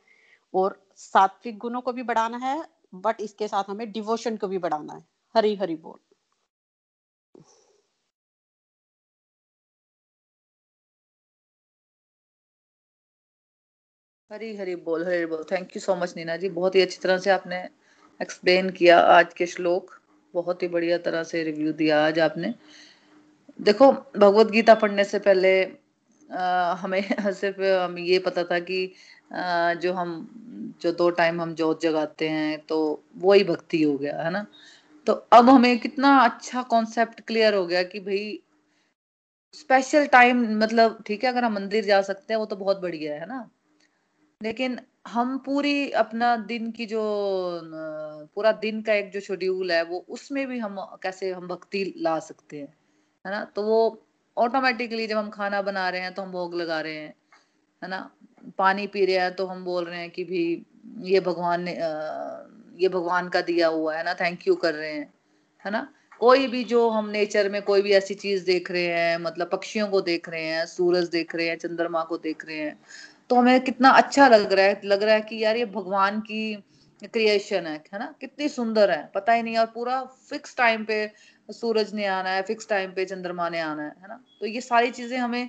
[0.55, 2.57] और सात्विक गुणों को भी बढ़ाना है
[2.97, 5.99] बट इसके साथ हमें डिवोशन को भी बढ़ाना है। हरी हरी बोल।
[14.31, 16.49] हरी हरी बोल हरी बोल। Thank you so much Nina ji.
[16.51, 17.63] बहुत ही अच्छी तरह से आपने
[18.21, 19.99] एक्सप्लेन किया आज के श्लोक।
[20.35, 22.55] बहुत ही बढ़िया तरह से रिव्यू दिया आज आपने।
[23.61, 25.53] देखो भगवत गीता पढ़ने से पहले
[26.31, 27.01] आ, हमें
[27.35, 28.79] सिर्फ़ हम ये पता था कि
[29.33, 32.79] जो हम, जो दो टाइम हम जोत जगाते हैं तो
[33.17, 34.47] वो ही भक्ति हो गया, है ना?
[35.07, 38.39] तो अब हमें कितना अच्छा कॉन्सेप्ट क्लियर हो गया कि भाई
[39.55, 43.15] स्पेशल टाइम मतलब ठीक है, अगर हम मंदिर जा सकते हैं, वो तो बहुत बढ़िया
[43.15, 43.49] है ना?
[44.41, 47.01] लेकिन हम पूरी अपना दिन की जो
[48.35, 52.19] पूरा दिन का एक जो शेड्यूल है, वो उसमें भी हम कैसे हम भक्ति ला
[52.21, 52.69] सकते हैं,
[53.25, 53.45] है ना?
[53.45, 53.81] तो वो
[54.37, 57.15] ऑटोमेटिकली जब हम खाना बना रहे हैं तो हम भोग लगा रहे हैं।
[57.83, 58.11] है ना?
[58.59, 60.43] पानी पी रहे हैं तो हम बोल रहे हैं कि भी
[61.11, 61.73] ये भगवान ने
[62.83, 65.13] ये भगवान का दिया हुआ है ना थैंक यू कर रहे हैं,
[65.65, 65.89] है ना?
[66.21, 69.89] कोई भी जो हम नेचर में कोई भी ऐसी चीज़ देख रहे हैं मतलब पक्षियों
[69.89, 72.79] को देख रहे हैं, सूरज देख रहे हैं, चंद्रमा को देख रहे हैं
[73.31, 76.55] तो हमें कितना अच्छा लग रहा है, लग रहा है कि यार ये भगवान की
[77.03, 78.15] क्रिएशन है है ना?
[78.21, 81.07] कितनी सुंदर है, पता ही नहीं और पूरा फिक्स टाइम पे
[81.49, 84.21] सूरज ने आना है फिक्स टाइम पे चंद्रमा ने आना है है ना?
[84.41, 85.49] तो ये सारी चीज़ें हमें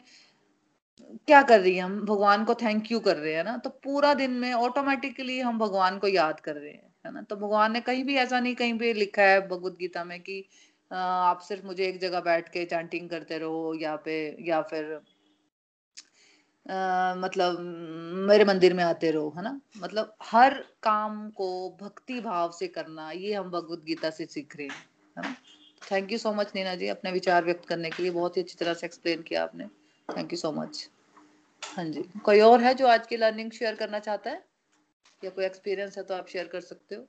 [1.01, 1.99] क्या कर रही है हम?
[2.05, 3.55] भगवान को थैंक यू कर रहे हैं ना?
[3.57, 7.21] तो पूरा दिन में ऑटोमेटिकली हम भगवान को याद कर रहे हैं है ना?
[7.21, 10.43] तो भगवान ने कहीं भी ऐसा नहीं कहीं पे लिखा है भगवत गीता में कि
[10.91, 14.15] आप सिर्फ़ मुझे एक जगह बैठ के चैंटिंग करते रहो या पे
[14.47, 14.99] या फिर
[16.65, 17.57] आ, मतलब
[18.29, 19.59] मेरे मंदिर में आते रहो है ना?
[19.77, 20.53] मतलब हर
[20.83, 21.47] काम को
[21.81, 24.85] भक्ति भाव से करना ये हम भगवत गीता से सीख रहे हैं
[25.17, 25.35] है ना?
[25.91, 28.55] Thank you so much Nina ji अपने विचार व्यक्त करने के लिए बहुत ही अच्छी
[28.59, 29.65] तरह से एक्सप्लेन किया आपने।
[30.09, 30.89] थैंक यू सो मच
[31.63, 34.43] हाँ जी। कोई और है जो आज की लर्निंग शेयर करना चाहता है?
[35.21, 37.07] या कोई एक्सपीरियंस है तो आप शेयर कर सकते हो?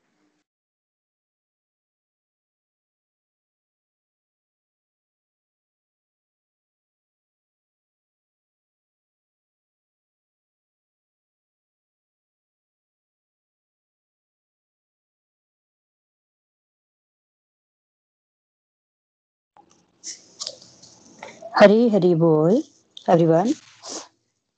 [21.56, 22.62] हरी हरी बोल।
[23.06, 23.52] एवरीवन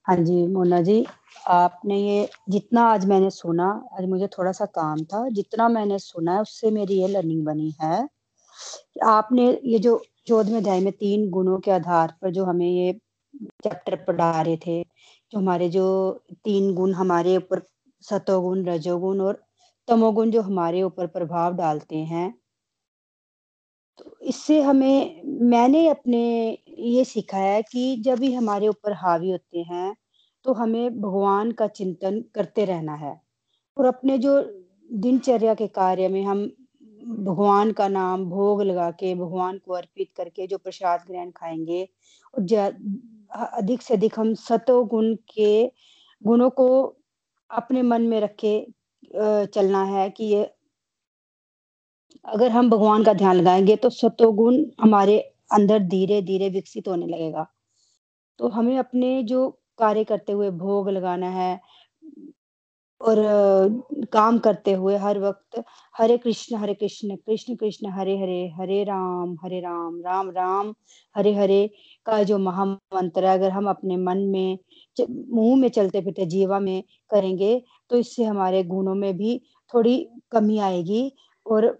[0.06, 1.04] हाँ जी मोना जी,
[1.48, 3.66] आपने ये जितना आज मैंने सुना,
[3.98, 7.74] आज मुझे थोड़ा सा काम था, जितना मैंने सुना है, उससे मेरी ये लर्निंग बनी
[7.82, 8.08] है।
[9.06, 12.92] आपने ये जो चौदहवें अध्याय में तीन गुणों के आधार पर जो हमें ये
[13.64, 15.86] चैप्टर पढ़ा रहे थे, जो हमारे जो
[16.44, 17.62] तीन गुण हमारे ऊपर,
[18.04, 19.42] सतोगुण, रजोगुण और
[19.88, 22.34] तमोगुण जो हमारे ऊपर प्रभाव डालते हैं
[23.98, 26.20] तो इससे हमें, मैंने अपने
[26.78, 29.94] ये सीखा है कि जब भी हमारे ऊपर हावी होते हैं
[30.44, 33.20] तो हमें भगवान का चिंतन करते रहना है।
[33.76, 34.40] और अपने जो
[34.94, 36.44] दिनचर्या के कार्य में हम
[37.24, 41.82] भगवान का नाम भोग लगा के, भगवान को अर्पित करके जो प्रसाद ग्रहण खाएँगे,
[42.34, 42.42] और
[43.54, 45.66] अधिक से अधिक हम सतो गुण के,
[46.22, 46.68] गुणों को
[47.50, 48.58] अपने मन में रखे
[49.14, 50.44] चलना है कि ये
[52.24, 55.18] अगर हम भगवान का ध्यान लगाएँगे तो सतोगुण हमारे
[55.50, 57.46] अंदर धीरे धीरे विकसित होने लगेगा।
[58.38, 59.48] तो हमें अपने जो
[59.78, 61.60] कार्य करते हुए भोग लगाना है
[63.00, 63.16] और
[64.12, 65.62] काम करते हुए हर वक्त
[65.94, 70.74] हरे कृष्ण हरे कृष्ण कृष्ण कृष्ण, हरे हरे हरे राम हरे राम राम राम,
[71.16, 71.66] हरे हरे
[72.06, 74.58] का जो महामंत्र है, अगर हम अपने मन में
[75.00, 79.40] मुँह में चलते फिरते, जीवा में करेंगे तो इससे हमारे गुणों में भी
[79.74, 79.98] थोड़ी
[80.32, 81.12] कमी आएगी
[81.46, 81.76] और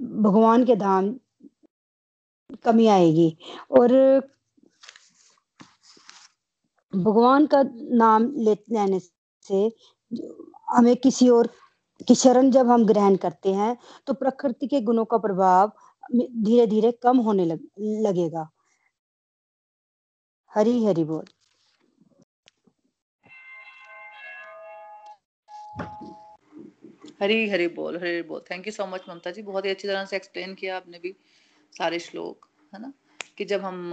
[0.00, 1.14] भगवान के धाम
[2.64, 3.36] कमी आएगी।
[3.72, 3.92] और
[6.92, 7.62] भगवान का
[7.98, 9.70] नाम लेने से
[10.70, 11.48] हमें किसी और
[12.08, 13.76] की शरण जब हम ग्रहण करते हैं
[14.06, 15.72] तो प्रकृति के गुणों का प्रभाव
[16.16, 18.48] धीरे धीरे कम होने लग, लगेगा।
[20.52, 21.24] हरी हरी बोल।
[27.20, 29.42] हरी हरी बोल हरी बोल। Thank you so much Mamta ji.
[29.42, 31.16] बहुत ही अच्छी तरह से एक्सप्लेन किया आपने भी
[31.78, 32.92] सारे श्लोक, है ना?
[33.38, 33.90] कि जब हम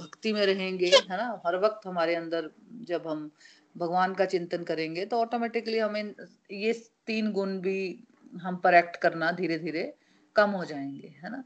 [0.00, 1.42] भक्ति में रहेंगे, है ना?
[1.46, 2.50] हर वक्त हमारे अंदर
[2.82, 3.30] जब हम
[3.76, 6.14] भगवान का चिंतन करेंगे तो ऑटोमेटिकली हमें
[6.50, 6.72] ये
[7.06, 8.04] तीन गुण भी
[8.42, 9.94] हम पर एक्ट करना धीरे धीरे
[10.36, 11.44] कम हो जाएँगे, है ना?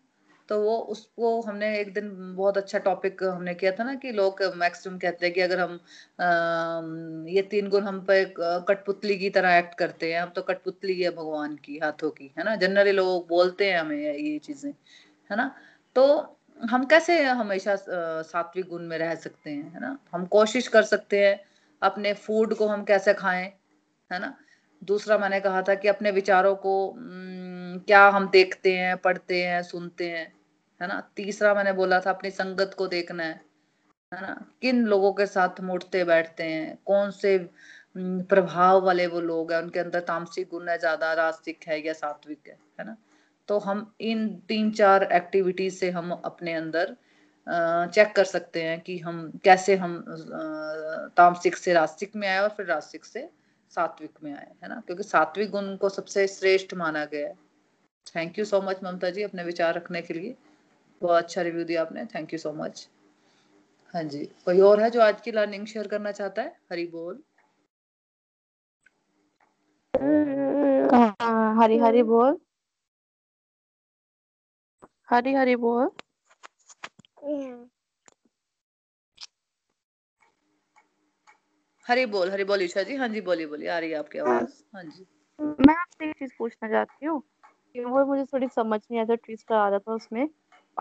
[0.51, 4.42] तो वो उसको हमने एक दिन बहुत अच्छा टॉपिक हमने किया था ना कि लोग
[4.57, 5.74] मैक्सिमम कहते हैं कि अगर हम
[6.20, 11.01] आ, ये तीन गुण हम पे कठपुतली की तरह एक्ट करते हैं हम तो कठपुतली
[11.03, 12.55] है भगवान की हाथों की है ना?
[12.57, 14.70] जनरली लोग बोलते हैं हमें ये चीज़ें
[15.30, 15.55] है ना?
[15.96, 16.36] तो
[16.70, 17.76] हम कैसे हमेशा
[18.22, 19.98] सात्विक गुण में रह सकते हैं है ना?
[20.12, 21.40] हम कोशिश कर सकते हैं
[21.82, 23.44] अपने फ़ूड को हम कैसे खाएँ
[24.11, 24.34] है ना?
[24.82, 26.74] दूसरा मैंने कहा था कि अपने विचारों को
[27.86, 30.39] क्या हम देखते हैं पढ़ते हैं सुनते हैं
[30.81, 31.01] है ना?
[31.16, 33.41] तीसरा मैंने बोला था, अपनी संगत को देखना है
[34.12, 34.35] है ना?
[34.62, 36.78] किन लोगों के साथ मुड़ते बैठते हैं?
[36.87, 37.39] कौन से
[37.97, 39.61] प्रभाव वाले वो लोग हैं?
[39.62, 42.97] उनके अंदर तामसिक गुण है, ज़्यादा रास्तिक है या सात्विक है है ना?
[43.49, 46.97] तो हम इन तीन चार एक्टिविटीज़ से हम अपने अंदर
[47.87, 50.05] चेक कर सकते हैं कि हम कैसे हम
[51.16, 53.28] तामसिक से रास्तिक में आए और फिर रास्तिक से
[53.72, 54.83] सात्विक में आए, है ना?
[54.87, 57.35] क्योंकि सात्विक गुण को सबसे श्रेष्ठ माना गया है।
[58.07, 60.37] Thank you so much Mamta ji अपने विचार रखने के लिए।
[61.03, 62.88] बहुत अच्छा रिव्यू दिया आपने। थैंक यू सो मच
[63.94, 66.57] हाँ जी कोई और है जो आज की लर्निंग शेयर करना चाहता है?
[66.72, 67.22] हरी बोल।
[71.61, 72.38] हरी हरी बोल।
[75.11, 75.90] हरी हरी बोल।
[81.86, 84.62] हरी बोल हरी बोल ईशा जी। हाँ जी बोलिए बोलिए। आ रही है आपकी आवाज़।
[84.74, 85.07] हाँ जी।
[85.40, 87.22] मैं आपसे एक चीज़ पूछना चाहती हूँ।
[87.74, 90.28] वो मुझे थोड़ी समझ नहीं आता ट्विस्ट आ रहा था उसमें।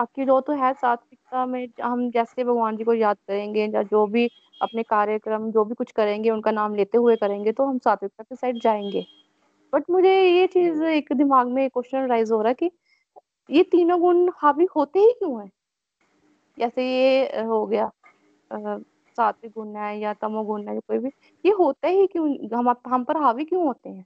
[0.00, 4.06] बाकी जो तो है सात्विकता में हम जैसे भगवान जी को याद करेंगे या जो
[4.06, 4.26] भी
[4.62, 8.36] अपने कार्यक्रम, जो भी कुछ करेंगे, उनका नाम लेते हुए करेंगे तो हम सात्विकता के
[8.36, 9.04] साइड जाएँगे।
[9.72, 12.70] बट मुझे ये चीज़ एक दिमाग में क्वेश्चन राइज हो रहा है कि
[13.48, 15.50] ये तीनों गुण हावी होते ही क्यों है?
[16.58, 17.90] जैसे ये हो गया
[18.50, 21.08] सात्विक गुण है या तमो गुण है कोई भी,
[21.44, 24.04] ये होता ही क्यों, हम हम पर हावी क्यों होते हैं?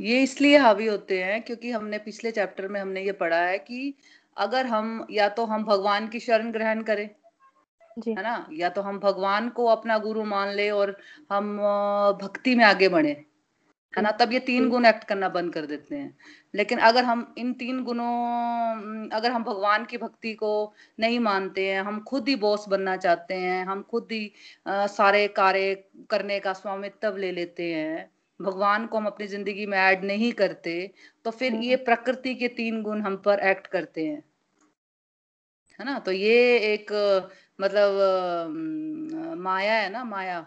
[0.00, 3.94] ये इसलिए हावी होते हैं क्योंकि हमने पिछले चैप्टर में हमने ये पढ़ा है कि
[4.36, 7.10] अगर हम या तो हम भगवान की शरण ग्रहण करें
[7.98, 8.48] जी। है ना?
[8.52, 10.98] या तो हम भगवान को अपना गुरु मान ले और
[11.32, 11.58] हम
[12.22, 13.24] भक्ति में आगे बढ़े
[13.96, 14.10] है ना?
[14.10, 16.18] तब ये तीन गुण एक्ट करना बंद कर देते हैं।
[16.54, 21.82] लेकिन अगर हम इन तीन गुणों अगर हम भगवान की भक्ति को नहीं मानते हैं
[21.82, 24.32] हम खुद ही बॉस बनना चाहते हैं हम खुद ही
[24.66, 28.11] आ, सारे कार्य करने का स्वामित्व ले लेते हैं
[28.42, 30.74] भगवान को हम अपनी ज़िंदगी में ऐड नहीं करते
[31.24, 34.22] तो फिर ये हम्म। प्रकृति के तीन गुण हम पर एक्ट करते हैं।
[35.80, 35.98] है ना?
[35.98, 36.92] तो ये एक
[37.58, 40.40] मतलब माया है ना माया।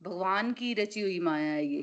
[0.00, 1.80] भगवान की रची हुई माया है ये।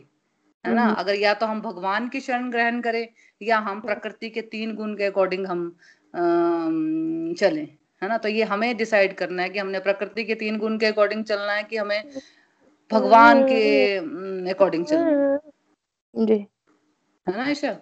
[0.66, 0.84] है ना?
[0.84, 3.08] हम्म। अगर या तो हम भगवान की शरण ग्रहण करें
[3.42, 5.70] या हम प्रकृति के तीन गुण के अकॉर्डिंग हम
[7.40, 7.62] चले।
[8.02, 8.18] है ना?
[8.18, 11.54] तो ये हमें डिसाइड करना है कि हमने प्रकृति के तीन गुण के अकॉर्डिंग चलना
[11.54, 12.04] है कि हमें
[12.92, 13.62] भगवान के
[14.52, 15.38] अकॉर्डिंग चलना है।
[16.18, 16.48] जी।
[17.30, 17.78] है ना ईशा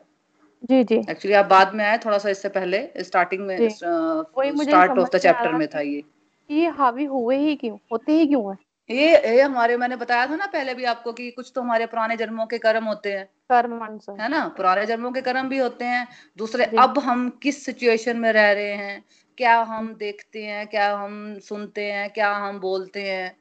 [0.63, 5.09] जी जी। एक्चुअली आप बाद में आए थोड़ा सा इससे पहले स्टार्टिंग में स्टार्ट ऑफ़
[5.15, 6.03] द चैप्टर में था ये।
[6.51, 7.77] ये हावी हुए ही क्यों?
[7.91, 8.57] होते ही क्यों है?
[8.95, 12.17] ये ये हमारे मैंने बताया था ना पहले भी आपको कि कुछ तो हमारे पुराने
[12.17, 14.47] जन्मों के कर्म होते हैं। कर्म है ना?
[14.47, 16.07] पुराने जन्मों के कर्म भी होते हैं।
[16.37, 19.05] दूसरे अब हम किस सिचुएशन में रह रहे हैं?
[19.37, 20.67] क्या हम देखते हैं?
[20.67, 22.09] क्या हम सुनते हैं?
[22.09, 23.37] क्या हम बोलते हैं?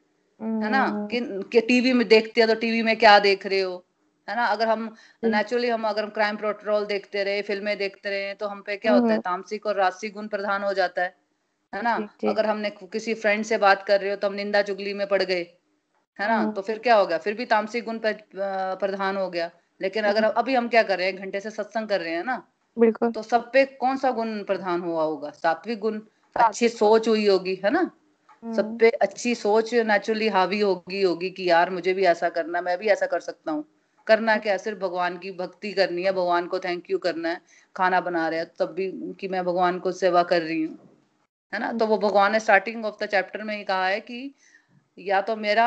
[0.63, 0.85] है ना?
[0.85, 3.85] हम्म। कि, टीवी में देखते हैं तो टीवी में क्या देख रहे हो?
[4.29, 4.45] है ना?
[4.47, 4.95] अगर हम
[5.25, 8.93] नेचुरली हम अगर हम क्राइम पेट्रोल देखते रहे फ़िल्में देखते रहे तो हम पे क्या
[8.93, 9.13] होता है?
[9.13, 11.15] हम्म। तामसिक और राशि गुण प्रधान हो जाता है
[11.73, 11.95] है ना?
[12.29, 15.23] अगर हमने किसी फ्रेंड से बात कर रहे हो तो हम निंदा चुगली में पड़
[15.23, 15.43] गए
[16.19, 16.37] है ना?
[16.39, 17.19] हम्म। तो फिर क्या हो गया?
[17.19, 19.51] फिर भी तामसिक गुण प्रधान हो गया।
[19.81, 21.17] लेकिन अगर हम्म। अभी हम क्या कर रहे हैं?
[21.17, 22.37] घंटे से सत्संग कर रहे हैं ना?
[22.79, 25.31] बिल्कुल। तो सब पे कौन सा गुण प्रधान हुआ होगा?
[25.31, 26.01] सात्विक गुण?
[26.37, 27.91] अच्छी सोच हुई होगी है ना?
[28.43, 32.77] सब पे अच्छी सोच नेचुरली हावी होगी होगी कि यार मुझे भी ऐसा करना मैं
[32.79, 33.65] भी ऐसा कर सकता हूँ।
[34.07, 37.41] करना क्या सिर्फ़ भगवान की भक्ति करनी है भगवान को थैंक यू करना है
[37.77, 40.79] खाना बना रहे हैं तब भी कि मैं भगवान को सेवा कर रही हूँ।
[41.55, 41.73] है ना?
[41.73, 44.35] तो वो भगवान ने स्टार्टिंग ऑफ़ द चैप्टर में ही कहा है कि
[44.99, 45.67] या तो मेरा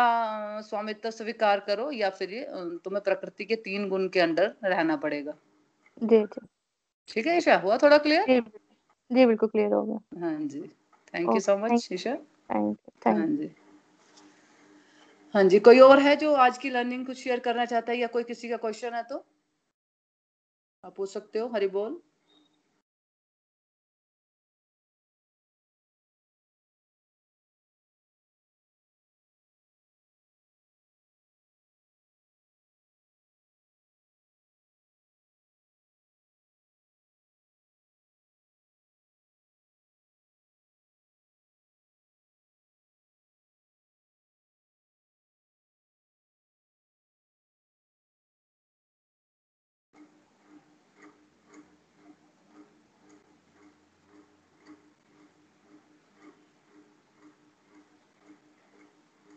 [0.61, 2.29] स्वामित्व स्वीकार करो या फिर
[2.83, 5.33] तुम्हें प्रकृति के तीन गुण के अंडर रहना पड़ेगा।
[6.03, 6.47] जी जी।
[7.09, 7.57] ठीक है ईशा?
[7.57, 8.39] हुआ थोड़ा क्लियर जी,
[9.11, 10.61] जी बिल्कुल क्लियर हो गया। हाँ जी।
[11.13, 12.17] Thank you so much Isha.
[12.51, 13.55] हाँ जी।
[15.33, 18.07] हाँ जी, कोई और है जो आज की लर्निंग कुछ शेयर करना चाहता है या
[18.07, 19.25] कोई किसी का क्वेश्चन है तो?
[20.83, 22.01] आप पूछ सकते हो, हरी बोल।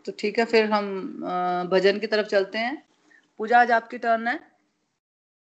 [0.05, 0.87] तो ठीक है फिर हम
[1.71, 2.87] भजन की तरफ़ चलते हैं।
[3.37, 4.39] पूजा आज आपकी टर्न है।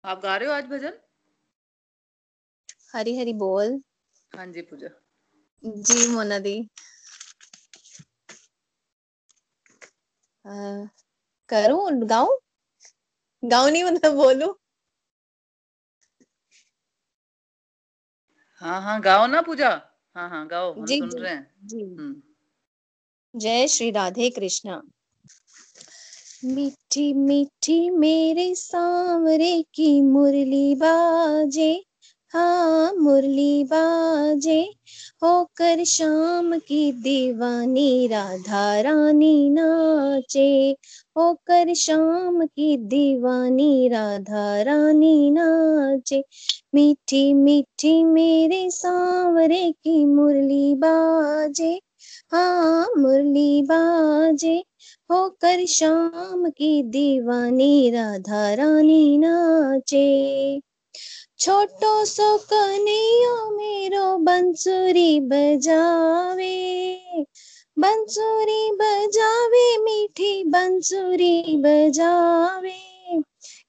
[0.03, 0.93] आप गा रहे हो आज भजन?
[2.95, 3.81] हरी हरी बोल।
[4.31, 4.89] हाँ जी पूजा।
[5.63, 6.69] जी मोना दी।
[11.49, 11.91] करूँ?
[12.07, 12.37] गाऊं?
[13.43, 14.53] गाऊं नहीं मतलब बोलू?
[18.61, 19.69] हाँ हाँ गाओ ना पूजा।
[20.15, 22.21] हाँ हाँ गाओ हम सुन रहे हैं। जी। हम्म।
[23.35, 24.81] जय श्री राधे कृष्णा।
[26.45, 31.83] मीठी मीठी मेरे सांवरे की मुरली बाजे
[32.33, 34.69] हाँ मुरली बाजे,
[35.23, 40.75] होकर शाम की दीवानी राधा रानी नाचे,
[41.17, 46.23] होकर शाम की दीवानी राधा रानी नाचे।
[46.73, 51.79] मीठी मीठी मेरे सांवरे की मुरली बाजे
[52.31, 54.63] हाँ मुरली बाजे
[55.11, 60.59] होकर शाम की दीवानी, राधा रानी नाचे।
[61.39, 66.55] छोटो सो कन्हैयो मेरो बंसुरी बजावे
[67.79, 72.77] बंसुरी बजावे, मीठी बंसुरी बजावे।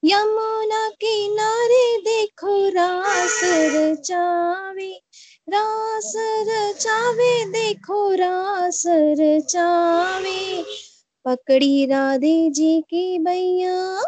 [0.04, 5.00] यमुना किनारे देखो रास रचावे।
[5.48, 10.64] रास रचावे देखो रास रचावे
[11.24, 14.00] पकड़ी राधे जी की बैया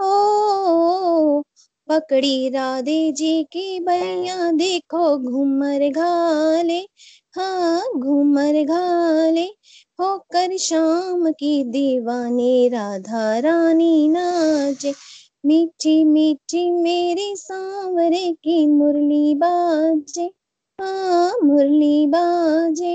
[0.00, 1.42] ओ,
[1.88, 6.86] पकड़ी राधे जी की बैया देखो घूमर घाले
[7.36, 9.48] हाँ घूमर घाले।
[10.00, 14.94] होकर शाम की दीवानी, राधा रानी नाचे।
[15.46, 20.35] मीठी मीठी मेरी सांवरे की मुरली बाजे।
[21.44, 22.94] मुरली बाजे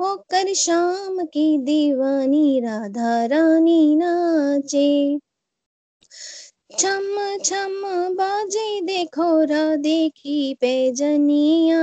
[0.00, 5.18] होकर शाम की दीवानी राधा रानी नाचे।
[6.78, 7.82] छम छम
[8.14, 11.78] बाजे देखो राधे की पैजनिया,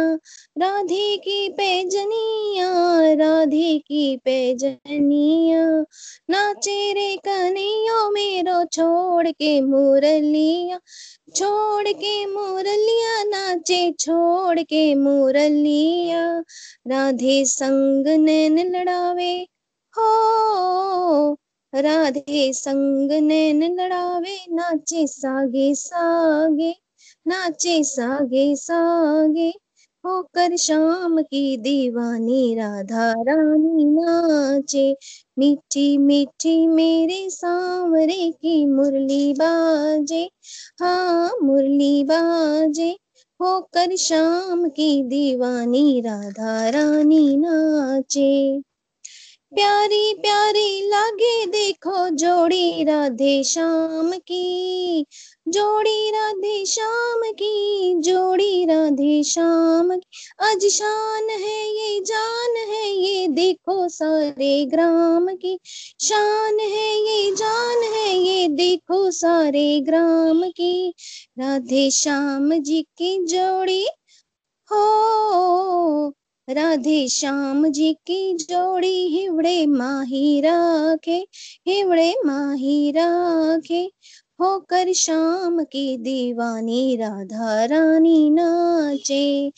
[0.58, 2.70] राधे की पैजनिया,
[3.14, 5.86] राधे की पैजनिया।
[6.30, 10.80] नाचे रे कन्हैया मेरो छोड़ के मुरलिया,
[11.36, 16.44] छोड़ के मुरलिया, नाचे छोड़ के मुरलिया।
[16.88, 19.48] राधे संग नैन लड़ावे,
[19.98, 21.38] हो
[21.76, 26.76] राधे संग नैन लड़ावे, नाचे सागे सागे,
[27.28, 29.54] नाचे सागे सागे।
[30.06, 34.98] होकर शाम की दीवानी, राधा रानी नाचे।
[35.40, 40.30] मीठी मीठी मेरे सांवरे की मुरली बाजे।
[40.80, 42.98] हाँ मुरली बाजे।
[43.42, 48.62] होकर शाम की दीवानी, राधा रानी नाचे।
[49.56, 55.06] प्यारी प्यारी लागे देखो जोड़ी राधे श्याम की,
[55.48, 60.08] जोड़ी राधे श्याम की, जोड़ी राधे श्याम की।
[60.42, 65.60] आज शान है ये, जान है ये, देखो सारे ग्राम की।
[66.00, 70.94] शान है ये, जान है ये, देखो सारे ग्राम की।
[71.40, 73.88] राधे श्याम जी की जोड़ी,
[74.72, 76.14] हो
[76.50, 81.28] राधे श्याम जी की जोड़ी हिवड़े माही राखे,
[81.68, 83.92] हिवड़े माही राखे।
[84.42, 89.52] होकर शाम की दीवानी राधा रानी नाचे।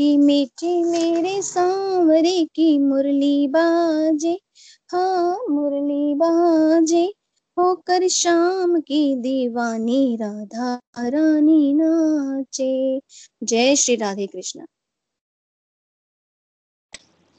[0.00, 4.40] मीठी मेरे सांवरे की मुरली बाजे।
[4.88, 7.14] हाँ मुरली बाजे।
[7.58, 13.00] होकर शाम की दीवानी राधा रानी नाचे।
[13.44, 14.60] जय श्री राधे कृष्ण।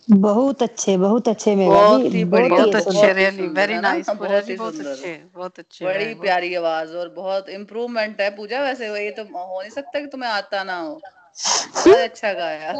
[0.07, 4.55] बहुत अच्छे बहुत अच्छे मेरा बहुत ही बढ़िया। बहुत अच्छे really very nice Pooja ji
[4.55, 9.23] बहुत अच्छे बहुत अच्छे बड़ी प्यारी आवाज़ और बहुत इम्प्रूवमेंट है। पूजा वैसे ये तो
[9.23, 12.73] हो नहीं सकता कि तुम्हें आता ना हो। बहुत अच्छा गाया।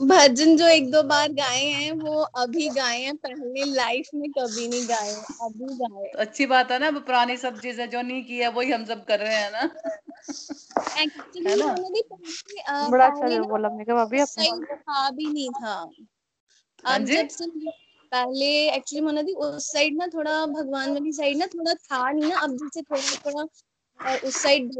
[0.00, 4.68] भजन जो एक दो बार गाए हैं वो अभी गाए हैं। पहले लाइफ में कभी
[4.68, 5.10] नहीं गाए
[5.40, 8.72] अभी गाए। तो अच्छी बात है ना पुरानी सब चीज़ें जो नहीं की है वही
[8.72, 9.62] हम सब कर रहे हैं ना।
[11.02, 12.88] एक्चुअली ना?
[12.90, 14.24] बड़ा अच्छा बोला मैंने कहा अभी
[14.64, 15.74] था भी नहीं था।
[16.84, 17.46] हाँ अब जब से
[18.12, 22.30] पहले एक्चुअली मोना दी उस साइड ना थोड़ा भगवान वाली साइड ना थोड़ा था नहीं
[22.30, 24.72] ना अब जैसे थोड़ा थोड़ा उस साइड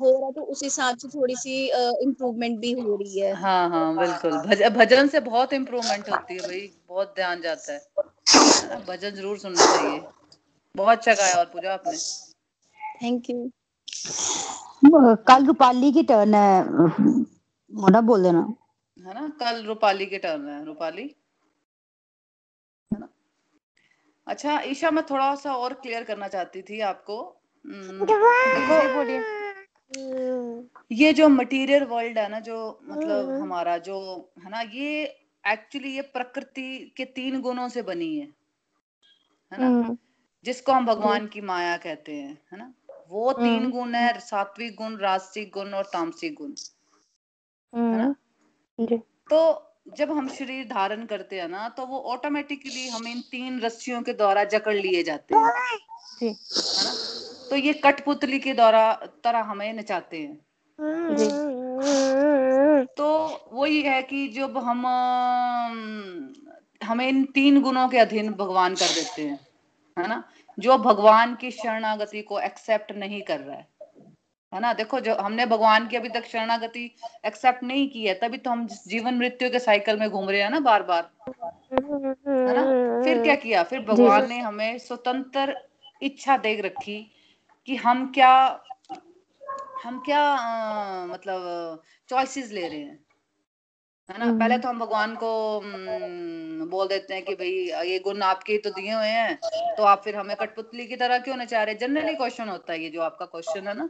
[0.00, 1.54] हो रहा तो उस हिसाब से थोड़ी सी
[2.02, 6.40] इम्प्रूवमेंट भी हो रही है। हाँ हाँ बिल्कुल। भज, भजन से बहुत इम्प्रूवमेंट होती है
[6.40, 10.00] भाई बहुत ध्यान जाता है। भजन ज़रूर सुनना चाहिए।
[10.74, 11.96] बहुत अच्छा गाया और पूजा आपने।
[13.02, 13.50] थैंक यू
[15.28, 16.64] कल रूपाली की टर्न है।
[17.72, 18.42] मोना बोल देना।
[19.06, 19.28] है ना?
[19.28, 21.16] कल रूपाली के टर्न है रूपाली।
[22.92, 23.08] है ना?
[24.26, 27.36] अच्छा ईशा मैं थोड़ा सा और क्लियर करना चाहती थी आपको।
[27.66, 28.04] हम्म,
[30.92, 35.04] ये जो मटेरियल वर्ल्ड है ना जो मतलब हम्म। हमारा जो है ना ये
[35.46, 38.26] एक्चुअली ये प्रकृति के तीन गुणों से बनी है।
[39.52, 39.66] है ना?
[39.66, 39.98] हम्म।
[40.44, 42.74] जिसको हम भगवान की माया कहते हैं है ना?
[43.08, 46.50] वो तीन गुण है सात्विक गुण राजसिक गुण और तामसिक गुण।
[47.74, 48.14] है ना?
[49.30, 54.02] तो जब हम शरीर धारण करते हैं ना तो वो ऑटोमेटिकली हम इन तीन रस्सियों
[54.02, 55.42] के द्वारा जकड़ लिए जाते हैं।
[56.24, 56.94] है ना?
[57.50, 58.92] तो ये कठपुतली के द्वारा
[59.24, 60.46] तरह हमें नचाते हैं।
[62.84, 63.08] तो
[63.52, 64.86] वही है कि जब हम
[66.84, 69.46] हमें इन तीन गुणों के अधीन भगवान कर देते हैं
[69.98, 70.24] है ना?
[70.58, 73.71] जो भगवान की शरणागति को एक्सेप्ट नहीं कर रहा है।
[74.52, 74.72] है ना?
[74.72, 76.84] देखो जो हमने भगवान की अभी तक शरणागति
[77.26, 80.50] एक्सेप्ट नहीं की है तभी तो हम जीवन मृत्यु के साइकिल में घूम रहे हैं
[80.50, 82.64] ना बार बार है ना?
[83.04, 83.62] फिर क्या किया?
[83.62, 85.56] फिर भगवान ने हमें स्वतंत्र
[86.02, 87.00] इच्छा देख रखी
[87.68, 88.34] कि हम क्या
[89.84, 92.98] हम क्या आ, मतलब चॉइसेस ले रहे हैं।
[94.08, 94.32] है ना?
[94.38, 95.60] पहले तो हम भगवान को
[96.70, 99.38] बोल देते हैं कि भाई ये गुण आपके तो दिए हुए हैं
[99.76, 102.90] तो आप फिर हमें कठपुतली की तरह क्यों नचा रहे जनरली क्वेश्चन होता है ये
[102.90, 103.88] जो आपका क्वेश्चन है ना?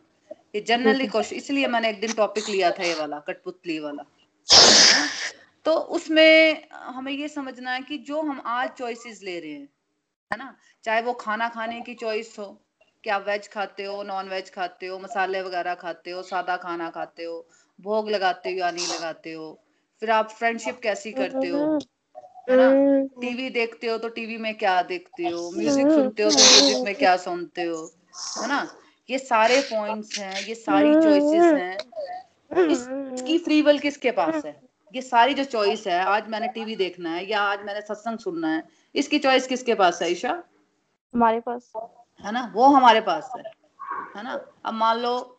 [0.55, 4.05] ये जनरली क्वेश्चन इसलिए मैंने एक दिन टॉपिक लिया था ये वाला कठपुतली वाला।
[5.67, 9.69] तो उसमें हमें ये समझना है कि जो हम आज चॉइसेस ले रहे हैं
[10.31, 10.57] है ना?
[10.85, 12.47] चाहे वो खाना खाने की चॉइस हो
[13.05, 17.25] क्या वेज खाते हो नॉन वेज खाते हो मसाले वगैरह खाते हो सादा खाना खाते
[17.25, 17.47] हो
[17.79, 19.49] भोग लगाते हो या नहीं लगाते हो
[20.03, 21.65] फिर आप फ्रेंडशिप कैसी करते हो
[22.51, 22.69] है ना?
[23.21, 26.95] टीवी देखते हो तो टीवी में क्या देखते हो म्यूज़िक सुनते हो तो म्यूज़िक में
[26.95, 27.85] क्या सुनते हो
[28.43, 28.61] है ना?
[29.11, 34.61] ये सारे पॉइंट्स हैं ये सारी चॉइसेस हैं। इसकी फ्री विल किसके पास है?
[34.95, 38.49] ये सारी जो चॉइस है आज मैंने टीवी देखना है या आज मैंने सत्संग सुनना
[38.49, 38.63] है
[38.95, 40.43] इसकी चॉइस किसके पास है ईशा?
[41.15, 41.73] हमारे पास।
[42.25, 42.53] है ना?
[42.55, 43.43] वो हमारे पास है।
[44.17, 44.47] है ना?
[44.65, 45.39] अब मान लो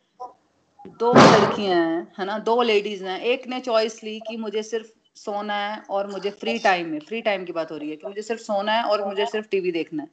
[0.87, 2.39] दो लड़कियाँ हैं है ना?
[2.39, 6.59] दो लेडीज़ हैं। एक ने चॉइस ली कि मुझे सिर्फ़ सोना है और मुझे फ्री
[6.59, 9.05] टाइम में फ्री टाइम की बात हो रही है कि मुझे सिर्फ़ सोना है और
[9.05, 10.09] मुझे सिर्फ़ टीवी देखना है।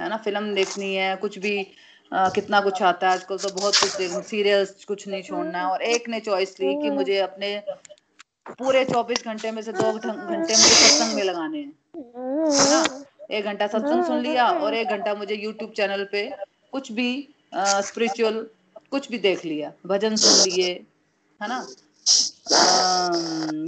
[0.00, 0.16] है ना?
[0.16, 1.72] फ़िल्म देखनी है कुछ भी
[2.12, 6.08] कितना कुछ आता है आजकल तो बहुत कुछ सीरियल्स कुछ नहीं छोड़ना है। और एक
[6.08, 7.56] ने चॉइस ली कि मुझे अपने
[8.58, 11.72] पूरे चौबीस घंटे में से दो घंटे मुझे सत्संग में लगाने हैं।
[13.30, 16.30] एक घंटा सत्संग सुन लिया और एक घंटा मुझे यूट्यूब चैनल पे
[16.72, 17.10] कुछ भी
[17.54, 18.46] स्पिरिचुअल
[18.90, 20.72] कुछ भी देख लिया। भजन सुन लिए,
[21.40, 21.66] है ना?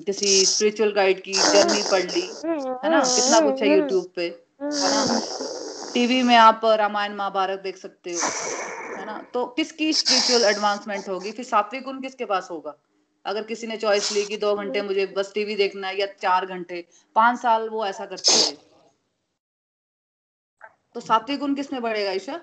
[0.06, 2.26] किसी स्पिरिचुअल गाइड की जर्नी पढ़ ली,
[2.84, 3.00] है ना?
[3.00, 5.02] कितना कुछ है यूट्यूब पे, है ना?
[5.94, 8.20] टीवी में आप रामायण महाभारत देख सकते हो
[8.98, 9.18] है ना?
[9.34, 11.32] तो किसकी स्पिरिचुअल एडवांसमेंट होगी?
[11.32, 12.74] फिर सात्विक गुण किसके पास होगा?
[13.24, 16.46] अगर किसी ने चॉइस ली कि दो घंटे मुझे बस टीवी देखना है या चार
[16.46, 16.84] घंटे
[17.16, 18.56] पाँच साल वो ऐसा करते रहे।
[20.94, 22.40] तो सात्विक गुण किसमें बढ़ेगा ईशा?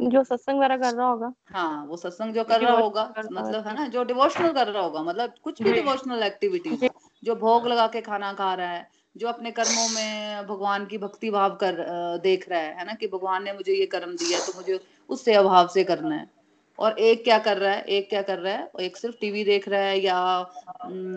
[0.00, 3.74] जो सत्संग वगैरह कर रहा होगा। हाँ वो सत्संग जो कर रहा होगा मतलब है
[3.74, 3.86] ना?
[3.86, 6.88] जो डिवोशनल कर रहा होगा मतलब कुछ भी डिवोशनल एक्टिविटी
[7.24, 11.30] जो भोग लगा के खाना खा रहा है जो अपने कर्मों में भगवान की भक्ति
[11.30, 11.76] भाव कर
[12.22, 12.94] देख रहा है है ना?
[12.94, 14.78] कि भगवान ने मुझे ये कर्म दिया तो मुझे
[15.10, 16.30] उससे अभाव से करना है।
[16.78, 18.70] और एक क्या कर रहा है, एक क्या कर रहा है?
[18.80, 20.40] एक सिर्फ़ टीवी देख रहा है या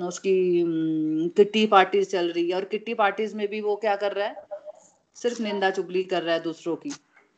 [0.07, 0.33] उसकी
[1.37, 4.43] किट्टी पार्टीज़ चल रही है। और किट्टी पार्टीज़ में भी वो क्या कर रहा है?
[5.15, 6.89] सिर्फ़ निंदा चुगली कर रहा है दूसरों की,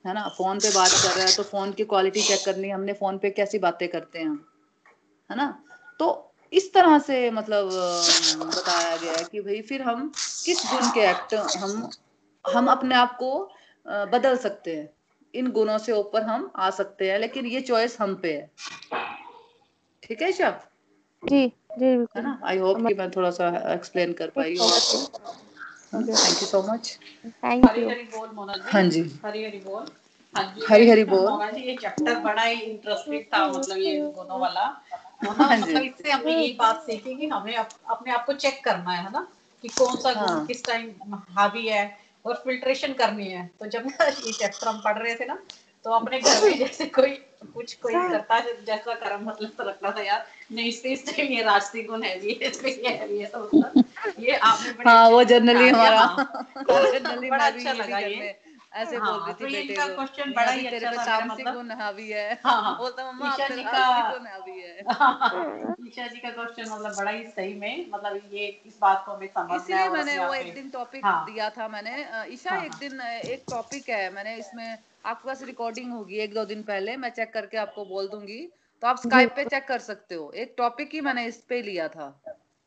[0.06, 0.28] है ना?
[0.38, 3.30] फ़ोन पे बात कर रहा है तो फ़ोन की क्वालिटी चेक करनी हमने फ़ोन पे
[3.32, 4.34] कैसी बातें करते हैं
[5.30, 5.48] है ना?
[6.00, 7.70] तो इस तरह से मतलब
[8.46, 10.12] बताया गया है कि भाई फिर हम
[10.46, 11.90] किस गुण के एक्ट हम
[12.46, 13.32] हम अपने आप को
[13.86, 14.90] बदल सकते हैं।
[15.34, 18.52] इन गुणों से ऊपर हम आ सकते हैं लेकिन ये चॉइस हम पे है।
[20.04, 20.60] ठीक है शब
[21.24, 21.48] जी
[21.80, 22.40] जी है ना?
[22.44, 24.70] आई होप कि मैं थोड़ा सा एक्सप्लेन कर पाई हूँ।
[25.94, 27.90] Thank you so much thank you
[28.74, 29.86] हाँ जी। हरी हरी बोल।
[30.70, 35.82] हरी हरी बोल। ये चैप्टर बड़ा ही इंटरेस्टिंग था मतलब ये दोनों वाला। हाँ, मतलब
[35.82, 39.28] इससे हमें यही बात सीखी कि हमें अप, अपने आप को चेक करना है ना?
[39.62, 40.46] कि कौन सा हाँ.
[40.46, 40.92] किस टाइम
[41.38, 45.38] हावी है और फिल्ट्रेशन करनी है। तो जब ये चैप्टर हम पढ़ रहे थे ना
[45.86, 47.10] तो अपने घर में जैसे कोई
[47.54, 51.32] कुछ कोई करता है जैसा कर्म मतलब तो लगता था यार नहीं इससे इस टाइम
[51.32, 53.84] ये राष्ट्रीय गुण है ये इसमें ये है ये तो मतलब।
[54.20, 56.06] ये आपने हाँ वो जनरली हमारा
[57.30, 58.40] बड़ा अच्छा लगा ये।
[58.74, 61.56] ऐसे हाँ, बोल रही थी तो बेटे को क्वेश्चन बड़ा ही अच्छा था तामसिक मतलब.
[61.56, 64.78] गुण हावी है। हाँ, हाँ, बोलता मम्मा ईशा जी का गुण हावी है।
[65.88, 69.28] ईशा जी का क्वेश्चन मतलब बड़ा ही सही में मतलब ये इस बात को हमें
[69.28, 73.02] समझना इसलिए मैंने वो एक दिन टॉपिक हाँ, दिया था मैंने। ईशा हाँ, एक दिन
[73.02, 77.34] एक टॉपिक है मैंने इसमें आपके पास रिकॉर्डिंग होगी एक दो दिन पहले मैं चेक
[77.34, 78.40] करके आपको बोल दूँगी।
[78.84, 81.88] तो आप स्काइप पे चेक कर सकते हो। एक टॉपिक ही मैंने इस पे लिया
[81.88, 82.08] था।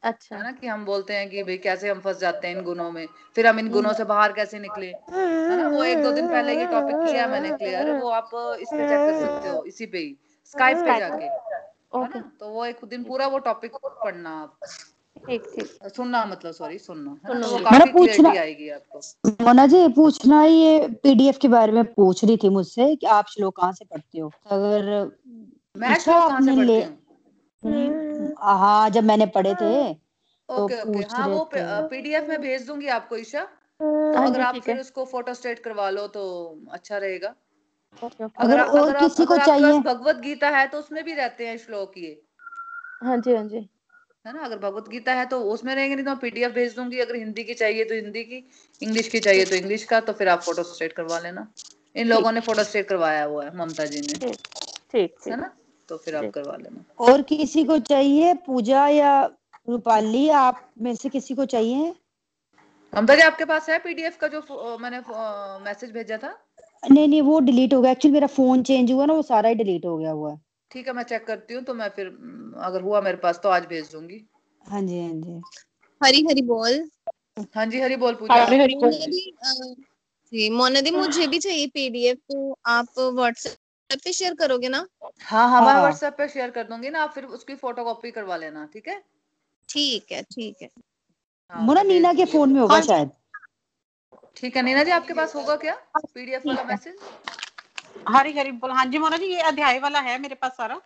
[0.02, 2.62] अच्छा। है ना कि हम बोलते हैं कि भाई कैसे हम फंस जाते हैं इन
[2.64, 3.06] गुनों में?
[3.36, 4.86] फिर हम इन गुणों से बाहर कैसे निकले?
[4.86, 8.30] है ना वो एक दो दिन पहले ये टॉपिक किया मैंने क्लियर वो आप
[8.60, 12.20] इस पे चेक कर सकते हो इसी पे ही स्काइप पे जाके है ना?
[12.40, 14.56] तो वो एक दिन पूरा वो टॉपिक पढ़ना आप।
[15.28, 19.00] ठीक ठीक। सुनना मतलब सॉरी सुनना है तो वो काफ़ी क्लियरिटी आएगी आपको।
[19.44, 23.56] मोना जी पूछना ये पीडीएफ के बारे में पूछ रही थी मुझसे कि आप श्लोक
[23.56, 24.30] कहाँ से पढ़ते हो?
[24.48, 25.10] अगर
[25.76, 26.99] मैं श्लोक कहाँ से पढ़ती हूँ?
[27.62, 33.16] हाँ जब मैंने पढ़े थे तो ओके ओके। हाँ वो पीडीएफ में भेज दूँगी आपको
[33.16, 33.42] ईशा।
[33.80, 36.22] तो हाँ अगर आप फिर उसको फ़ोटो स्टेट करवा लो तो
[36.70, 37.34] अच्छा रहेगा।
[38.38, 39.80] अगर अगर, अगर किसी को चाहिए?
[39.80, 42.20] भगवत गीता है तो उसमें भी रहते हैं श्लोक ये।
[43.02, 43.68] हाँ जी हाँ जी।
[44.26, 44.40] है ना?
[44.40, 47.54] अगर भगवत गीता है तो उसमें रहेंगे नहीं तो पीडीएफ भेज दूँगी। अगर हिंदी की
[47.54, 48.44] चाहिए तो हिंदी की
[48.82, 51.46] इंग्लिश की चाहिए तो इंग्लिश का तो फिर आप फ़ोटो स्टेट करवा लेना।
[51.96, 54.34] इन लोगों ने फ़ोटो स्टेट करवाया हुआ है ममता जी ने।
[54.92, 55.52] ठीक है ना?
[55.90, 59.12] तो फिर आप करवा लेना। और किसी को चाहिए पूजा या
[59.68, 61.94] रूपाली आप में से किसी को चाहिए?
[62.92, 65.00] ममता जी आपके पास है पीडीएफ का जो मैंने
[65.64, 66.36] मैसेज भेजा था?
[66.90, 69.54] नहीं नहीं वो डिलीट हो गया। एक्चुअली मेरा फ़ोन चेंज हुआ ना वो सारा ही
[69.54, 70.38] डिलीट हो गया हुआ। है
[70.70, 72.06] ठीक है मैं चेक करती हूँ तो मैं फिर
[72.64, 74.24] अगर हुआ मेरे पास तो आज भेज दूँगी।
[74.64, 75.40] हाँ जी हाँ जी।
[76.00, 76.88] हरी हरी बोल।
[77.56, 78.92] हाँ जी हरी बोल पूजा। हरी हरी बोल।
[80.32, 83.56] जी मोना दी मुझे भी चाहिए पीडीएफ तो आप व्हाट्सएप
[83.98, 84.86] पे शेयर करोगे ना?
[85.22, 88.36] हाँ हाँ मैं व्हाट्सएप पे शेयर कर दूँगी ना आप फिर उसकी फ़ोटो कॉपी करवा
[88.36, 89.02] लेना ठीक है?
[89.68, 90.68] ठीक है ठीक है।
[91.50, 93.10] हाँ, मुना नीना के फ़ोन में होगा हाँ, शायद।
[94.36, 95.74] ठीक है नीना जी आपके पास होगा क्या?
[96.14, 96.98] पीडीएफ वाला मैसेज
[98.08, 100.80] हरी हरी बोल। हाँ जी मोना जी ये अध्याय वाला है मेरे पास सारा।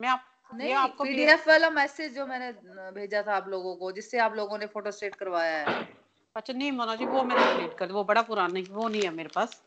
[0.00, 2.52] मैं आप नहीं आपको पीडीएफ वाला मैसेज जो मैंने
[2.90, 5.88] भेजा था आप लोगों को जिससे आप लोगों ने फ़ोटो स्टेट करवाया है।
[6.36, 9.28] अच्छा नहीं मोना जी वो मैंने डिलीट कर वो बड़ा पुराना वो नहीं है मेरे
[9.34, 9.62] पास।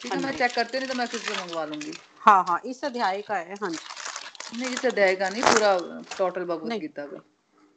[0.00, 3.22] ठीक है मैं चेक करती नहीं तो मैं किसी मंगवा लूँगी। हाँ हाँ इस अध्याय
[3.22, 5.78] का है हाँ नहीं इस अध्याय का नहीं पूरा
[6.18, 7.20] टोटल भगवत गीता का।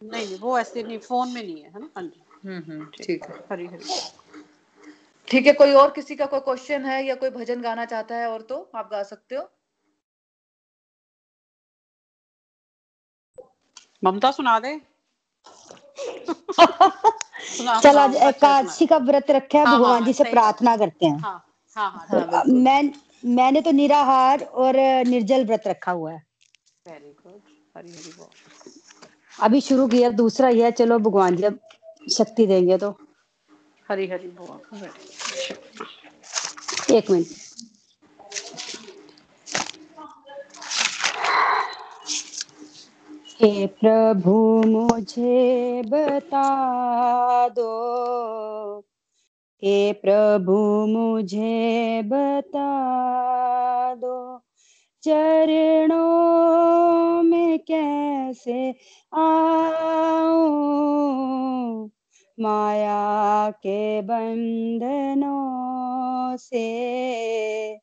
[0.02, 1.90] नहीं नहीं वो ऐसे नहीं फ़ोन में नहीं है है ना?
[1.98, 4.00] हाँ जी। हम्म हम्म ठीक। है। हरी हरी।
[5.28, 8.30] ठीक है कोई और किसी का कोई क्वेश्चन है या कोई भजन गाना चाहता है
[8.30, 9.50] और तो आप गा सकते हो।
[14.04, 14.80] ममता सुना दे।
[17.82, 21.20] चल आज एकादशी का व्रत रखा है हाँ, भगवान हाँ, जी से प्रार्थना करते हैं।
[21.20, 21.49] हाँ,
[21.80, 22.92] हाँ, हाँ, हाँ, मैं
[23.26, 24.76] मैंने तो निराहार और
[25.08, 26.24] निर्जल व्रत रखा हुआ है।
[26.88, 27.42] वेरी गुड
[27.78, 28.28] हरी हरी बोल।
[29.40, 31.60] अभी शुरू किया दूसरा यह चलो भगवान जब
[32.12, 32.90] शक्ति देंगे तो।
[33.90, 34.90] हरी हरी बोल।
[36.96, 37.28] एक मिनट।
[43.42, 46.48] हे प्रभु मुझे बता
[47.50, 47.70] दो
[49.64, 54.42] हे प्रभु, मुझे बता दो
[55.04, 58.76] चरणों में कैसे
[59.14, 60.48] आओ
[62.40, 67.80] माया के बंधनों से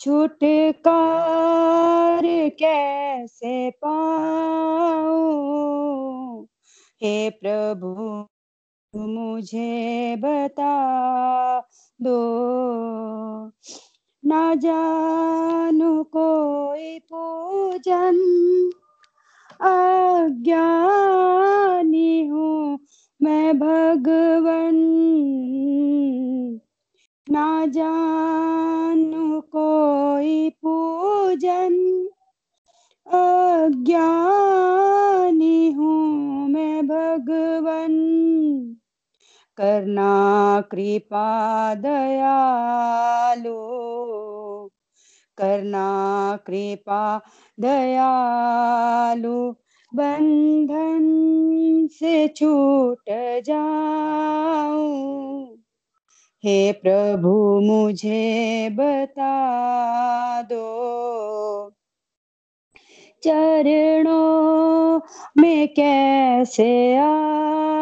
[0.00, 6.48] छुटकार कैसे पाऊँ?
[7.02, 8.27] हे प्रभु
[9.06, 11.60] मुझे बता
[12.02, 13.52] दो।
[14.26, 18.18] न जानू कोई पूजन,
[19.60, 22.78] अज्ञानी हूँ
[23.22, 24.74] मैं भगवन।
[27.30, 32.08] ना जानू कोई पूजन,
[33.06, 38.47] अज्ञानी हूँ मैं भगवन।
[39.58, 43.56] करना, कृपा, दयालु।
[45.38, 47.20] करना, कृपा,
[47.60, 49.54] दयालु।
[49.94, 51.00] बंधन
[51.92, 52.98] से छूट
[53.46, 55.58] जाऊँ।
[56.44, 61.70] हे प्रभु, मुझे बता दो।
[63.24, 65.00] चरणों
[65.38, 67.77] में कैसे आऊँ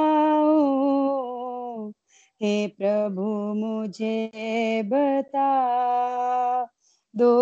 [2.43, 3.23] हे प्रभु,
[3.55, 4.31] मुझे
[4.83, 5.49] बता
[7.17, 7.33] दो।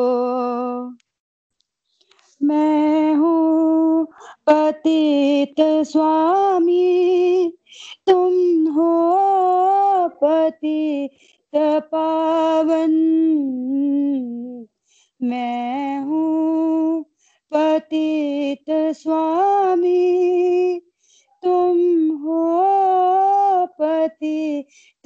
[2.43, 4.05] मैं हूँ
[4.51, 7.53] पतित स्वामी,
[8.07, 8.33] तुम
[8.73, 8.91] हो
[10.09, 11.57] पतित
[11.93, 12.91] पावन।
[15.23, 17.03] मैं हूँ
[17.53, 19.64] पतित स्वामी।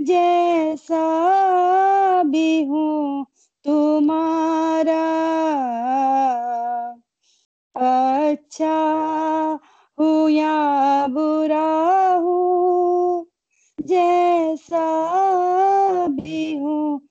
[0.00, 1.02] जैसा
[2.22, 3.26] भी हूँ,
[3.64, 5.04] तुम्हारा।
[7.76, 8.74] अच्छा
[9.98, 13.26] हूँ या बुरा हूँ?
[13.80, 14.86] जैसा
[16.06, 17.03] भी हूँ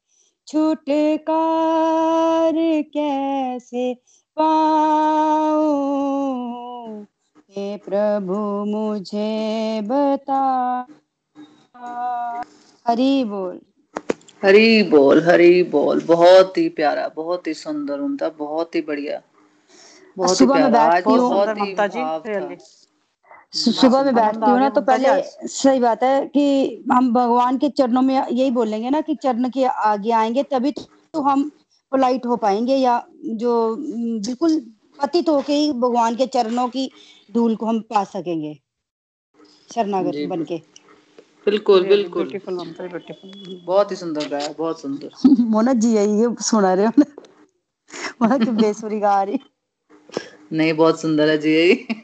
[0.47, 3.97] छुटकार कैसे
[4.37, 7.07] पाऊँ?
[7.51, 10.87] हे प्रभु, मुझे बता।
[12.87, 13.61] हरी बोल।
[14.43, 19.21] हरी बोल हरी बोल। बहुत ही प्यारा, बहुत ही सुंदर, उनका बहुत ही बढ़िया।
[20.27, 22.57] सुबह में बैठती हूँ। ही really।
[23.53, 28.01] सुबह में बैठती हूँ ना तो पहले सही बात है कि हम भगवान के चरणों
[28.01, 31.49] में यही बोलेंगे ना कि चरण के आगे आएँगे तभी तो हम
[31.91, 34.59] पोलाइट हो पाएँगे या जो बिल्कुल
[35.01, 36.91] पतित होके ही भगवान के चरणों की
[37.33, 38.59] धूल को हम पा सकेंगे।
[39.73, 40.61] शरणागत बन के
[41.45, 42.39] बिल्कुल बिल्कुल।
[43.65, 45.09] बहुत ही सुंदर गाया बहुत सुंदर।
[45.39, 47.05] मोना जी यही सुना रहे हो ना?
[48.21, 49.39] मोना की बेसुरी गा रही।
[50.51, 52.03] नहीं बहुत सुंदर है जी यही।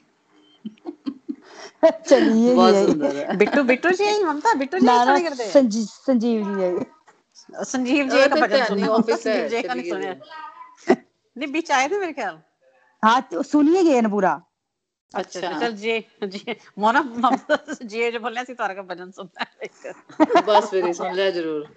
[2.09, 5.85] चलिए बहुत सुंदर है। बिट्टू बिट्टू जी आई ममता बिट्टू जी ना सुनी करते संजीव
[6.05, 10.15] संजीव जी आई संजीव जी का फिर भजन नहीं ऑफ़िस है जी का नहीं सुने।
[11.35, 12.37] नहीं बीच आए थे मेरे ख्याल?
[13.03, 14.41] हाँ तो सुनिए गए ना पूरा।
[15.11, 19.45] अच्छा अच्छा। चल जी जी। मोना ममता जी जो बोलने सी तारा का भजन सुनना
[19.51, 19.67] है।
[20.41, 21.67] बस फिर सुन लिया ज़रूर।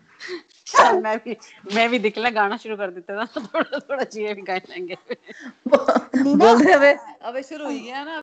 [0.69, 1.37] चल मैं भी
[1.75, 4.97] मैं भी दिखला गाना शुरू कर देते ना थोड़ा थोड़ा जी भी गाने लेंगे
[5.69, 6.93] बोल रहे अबे
[7.23, 8.17] अबे शुरू हो गया ना।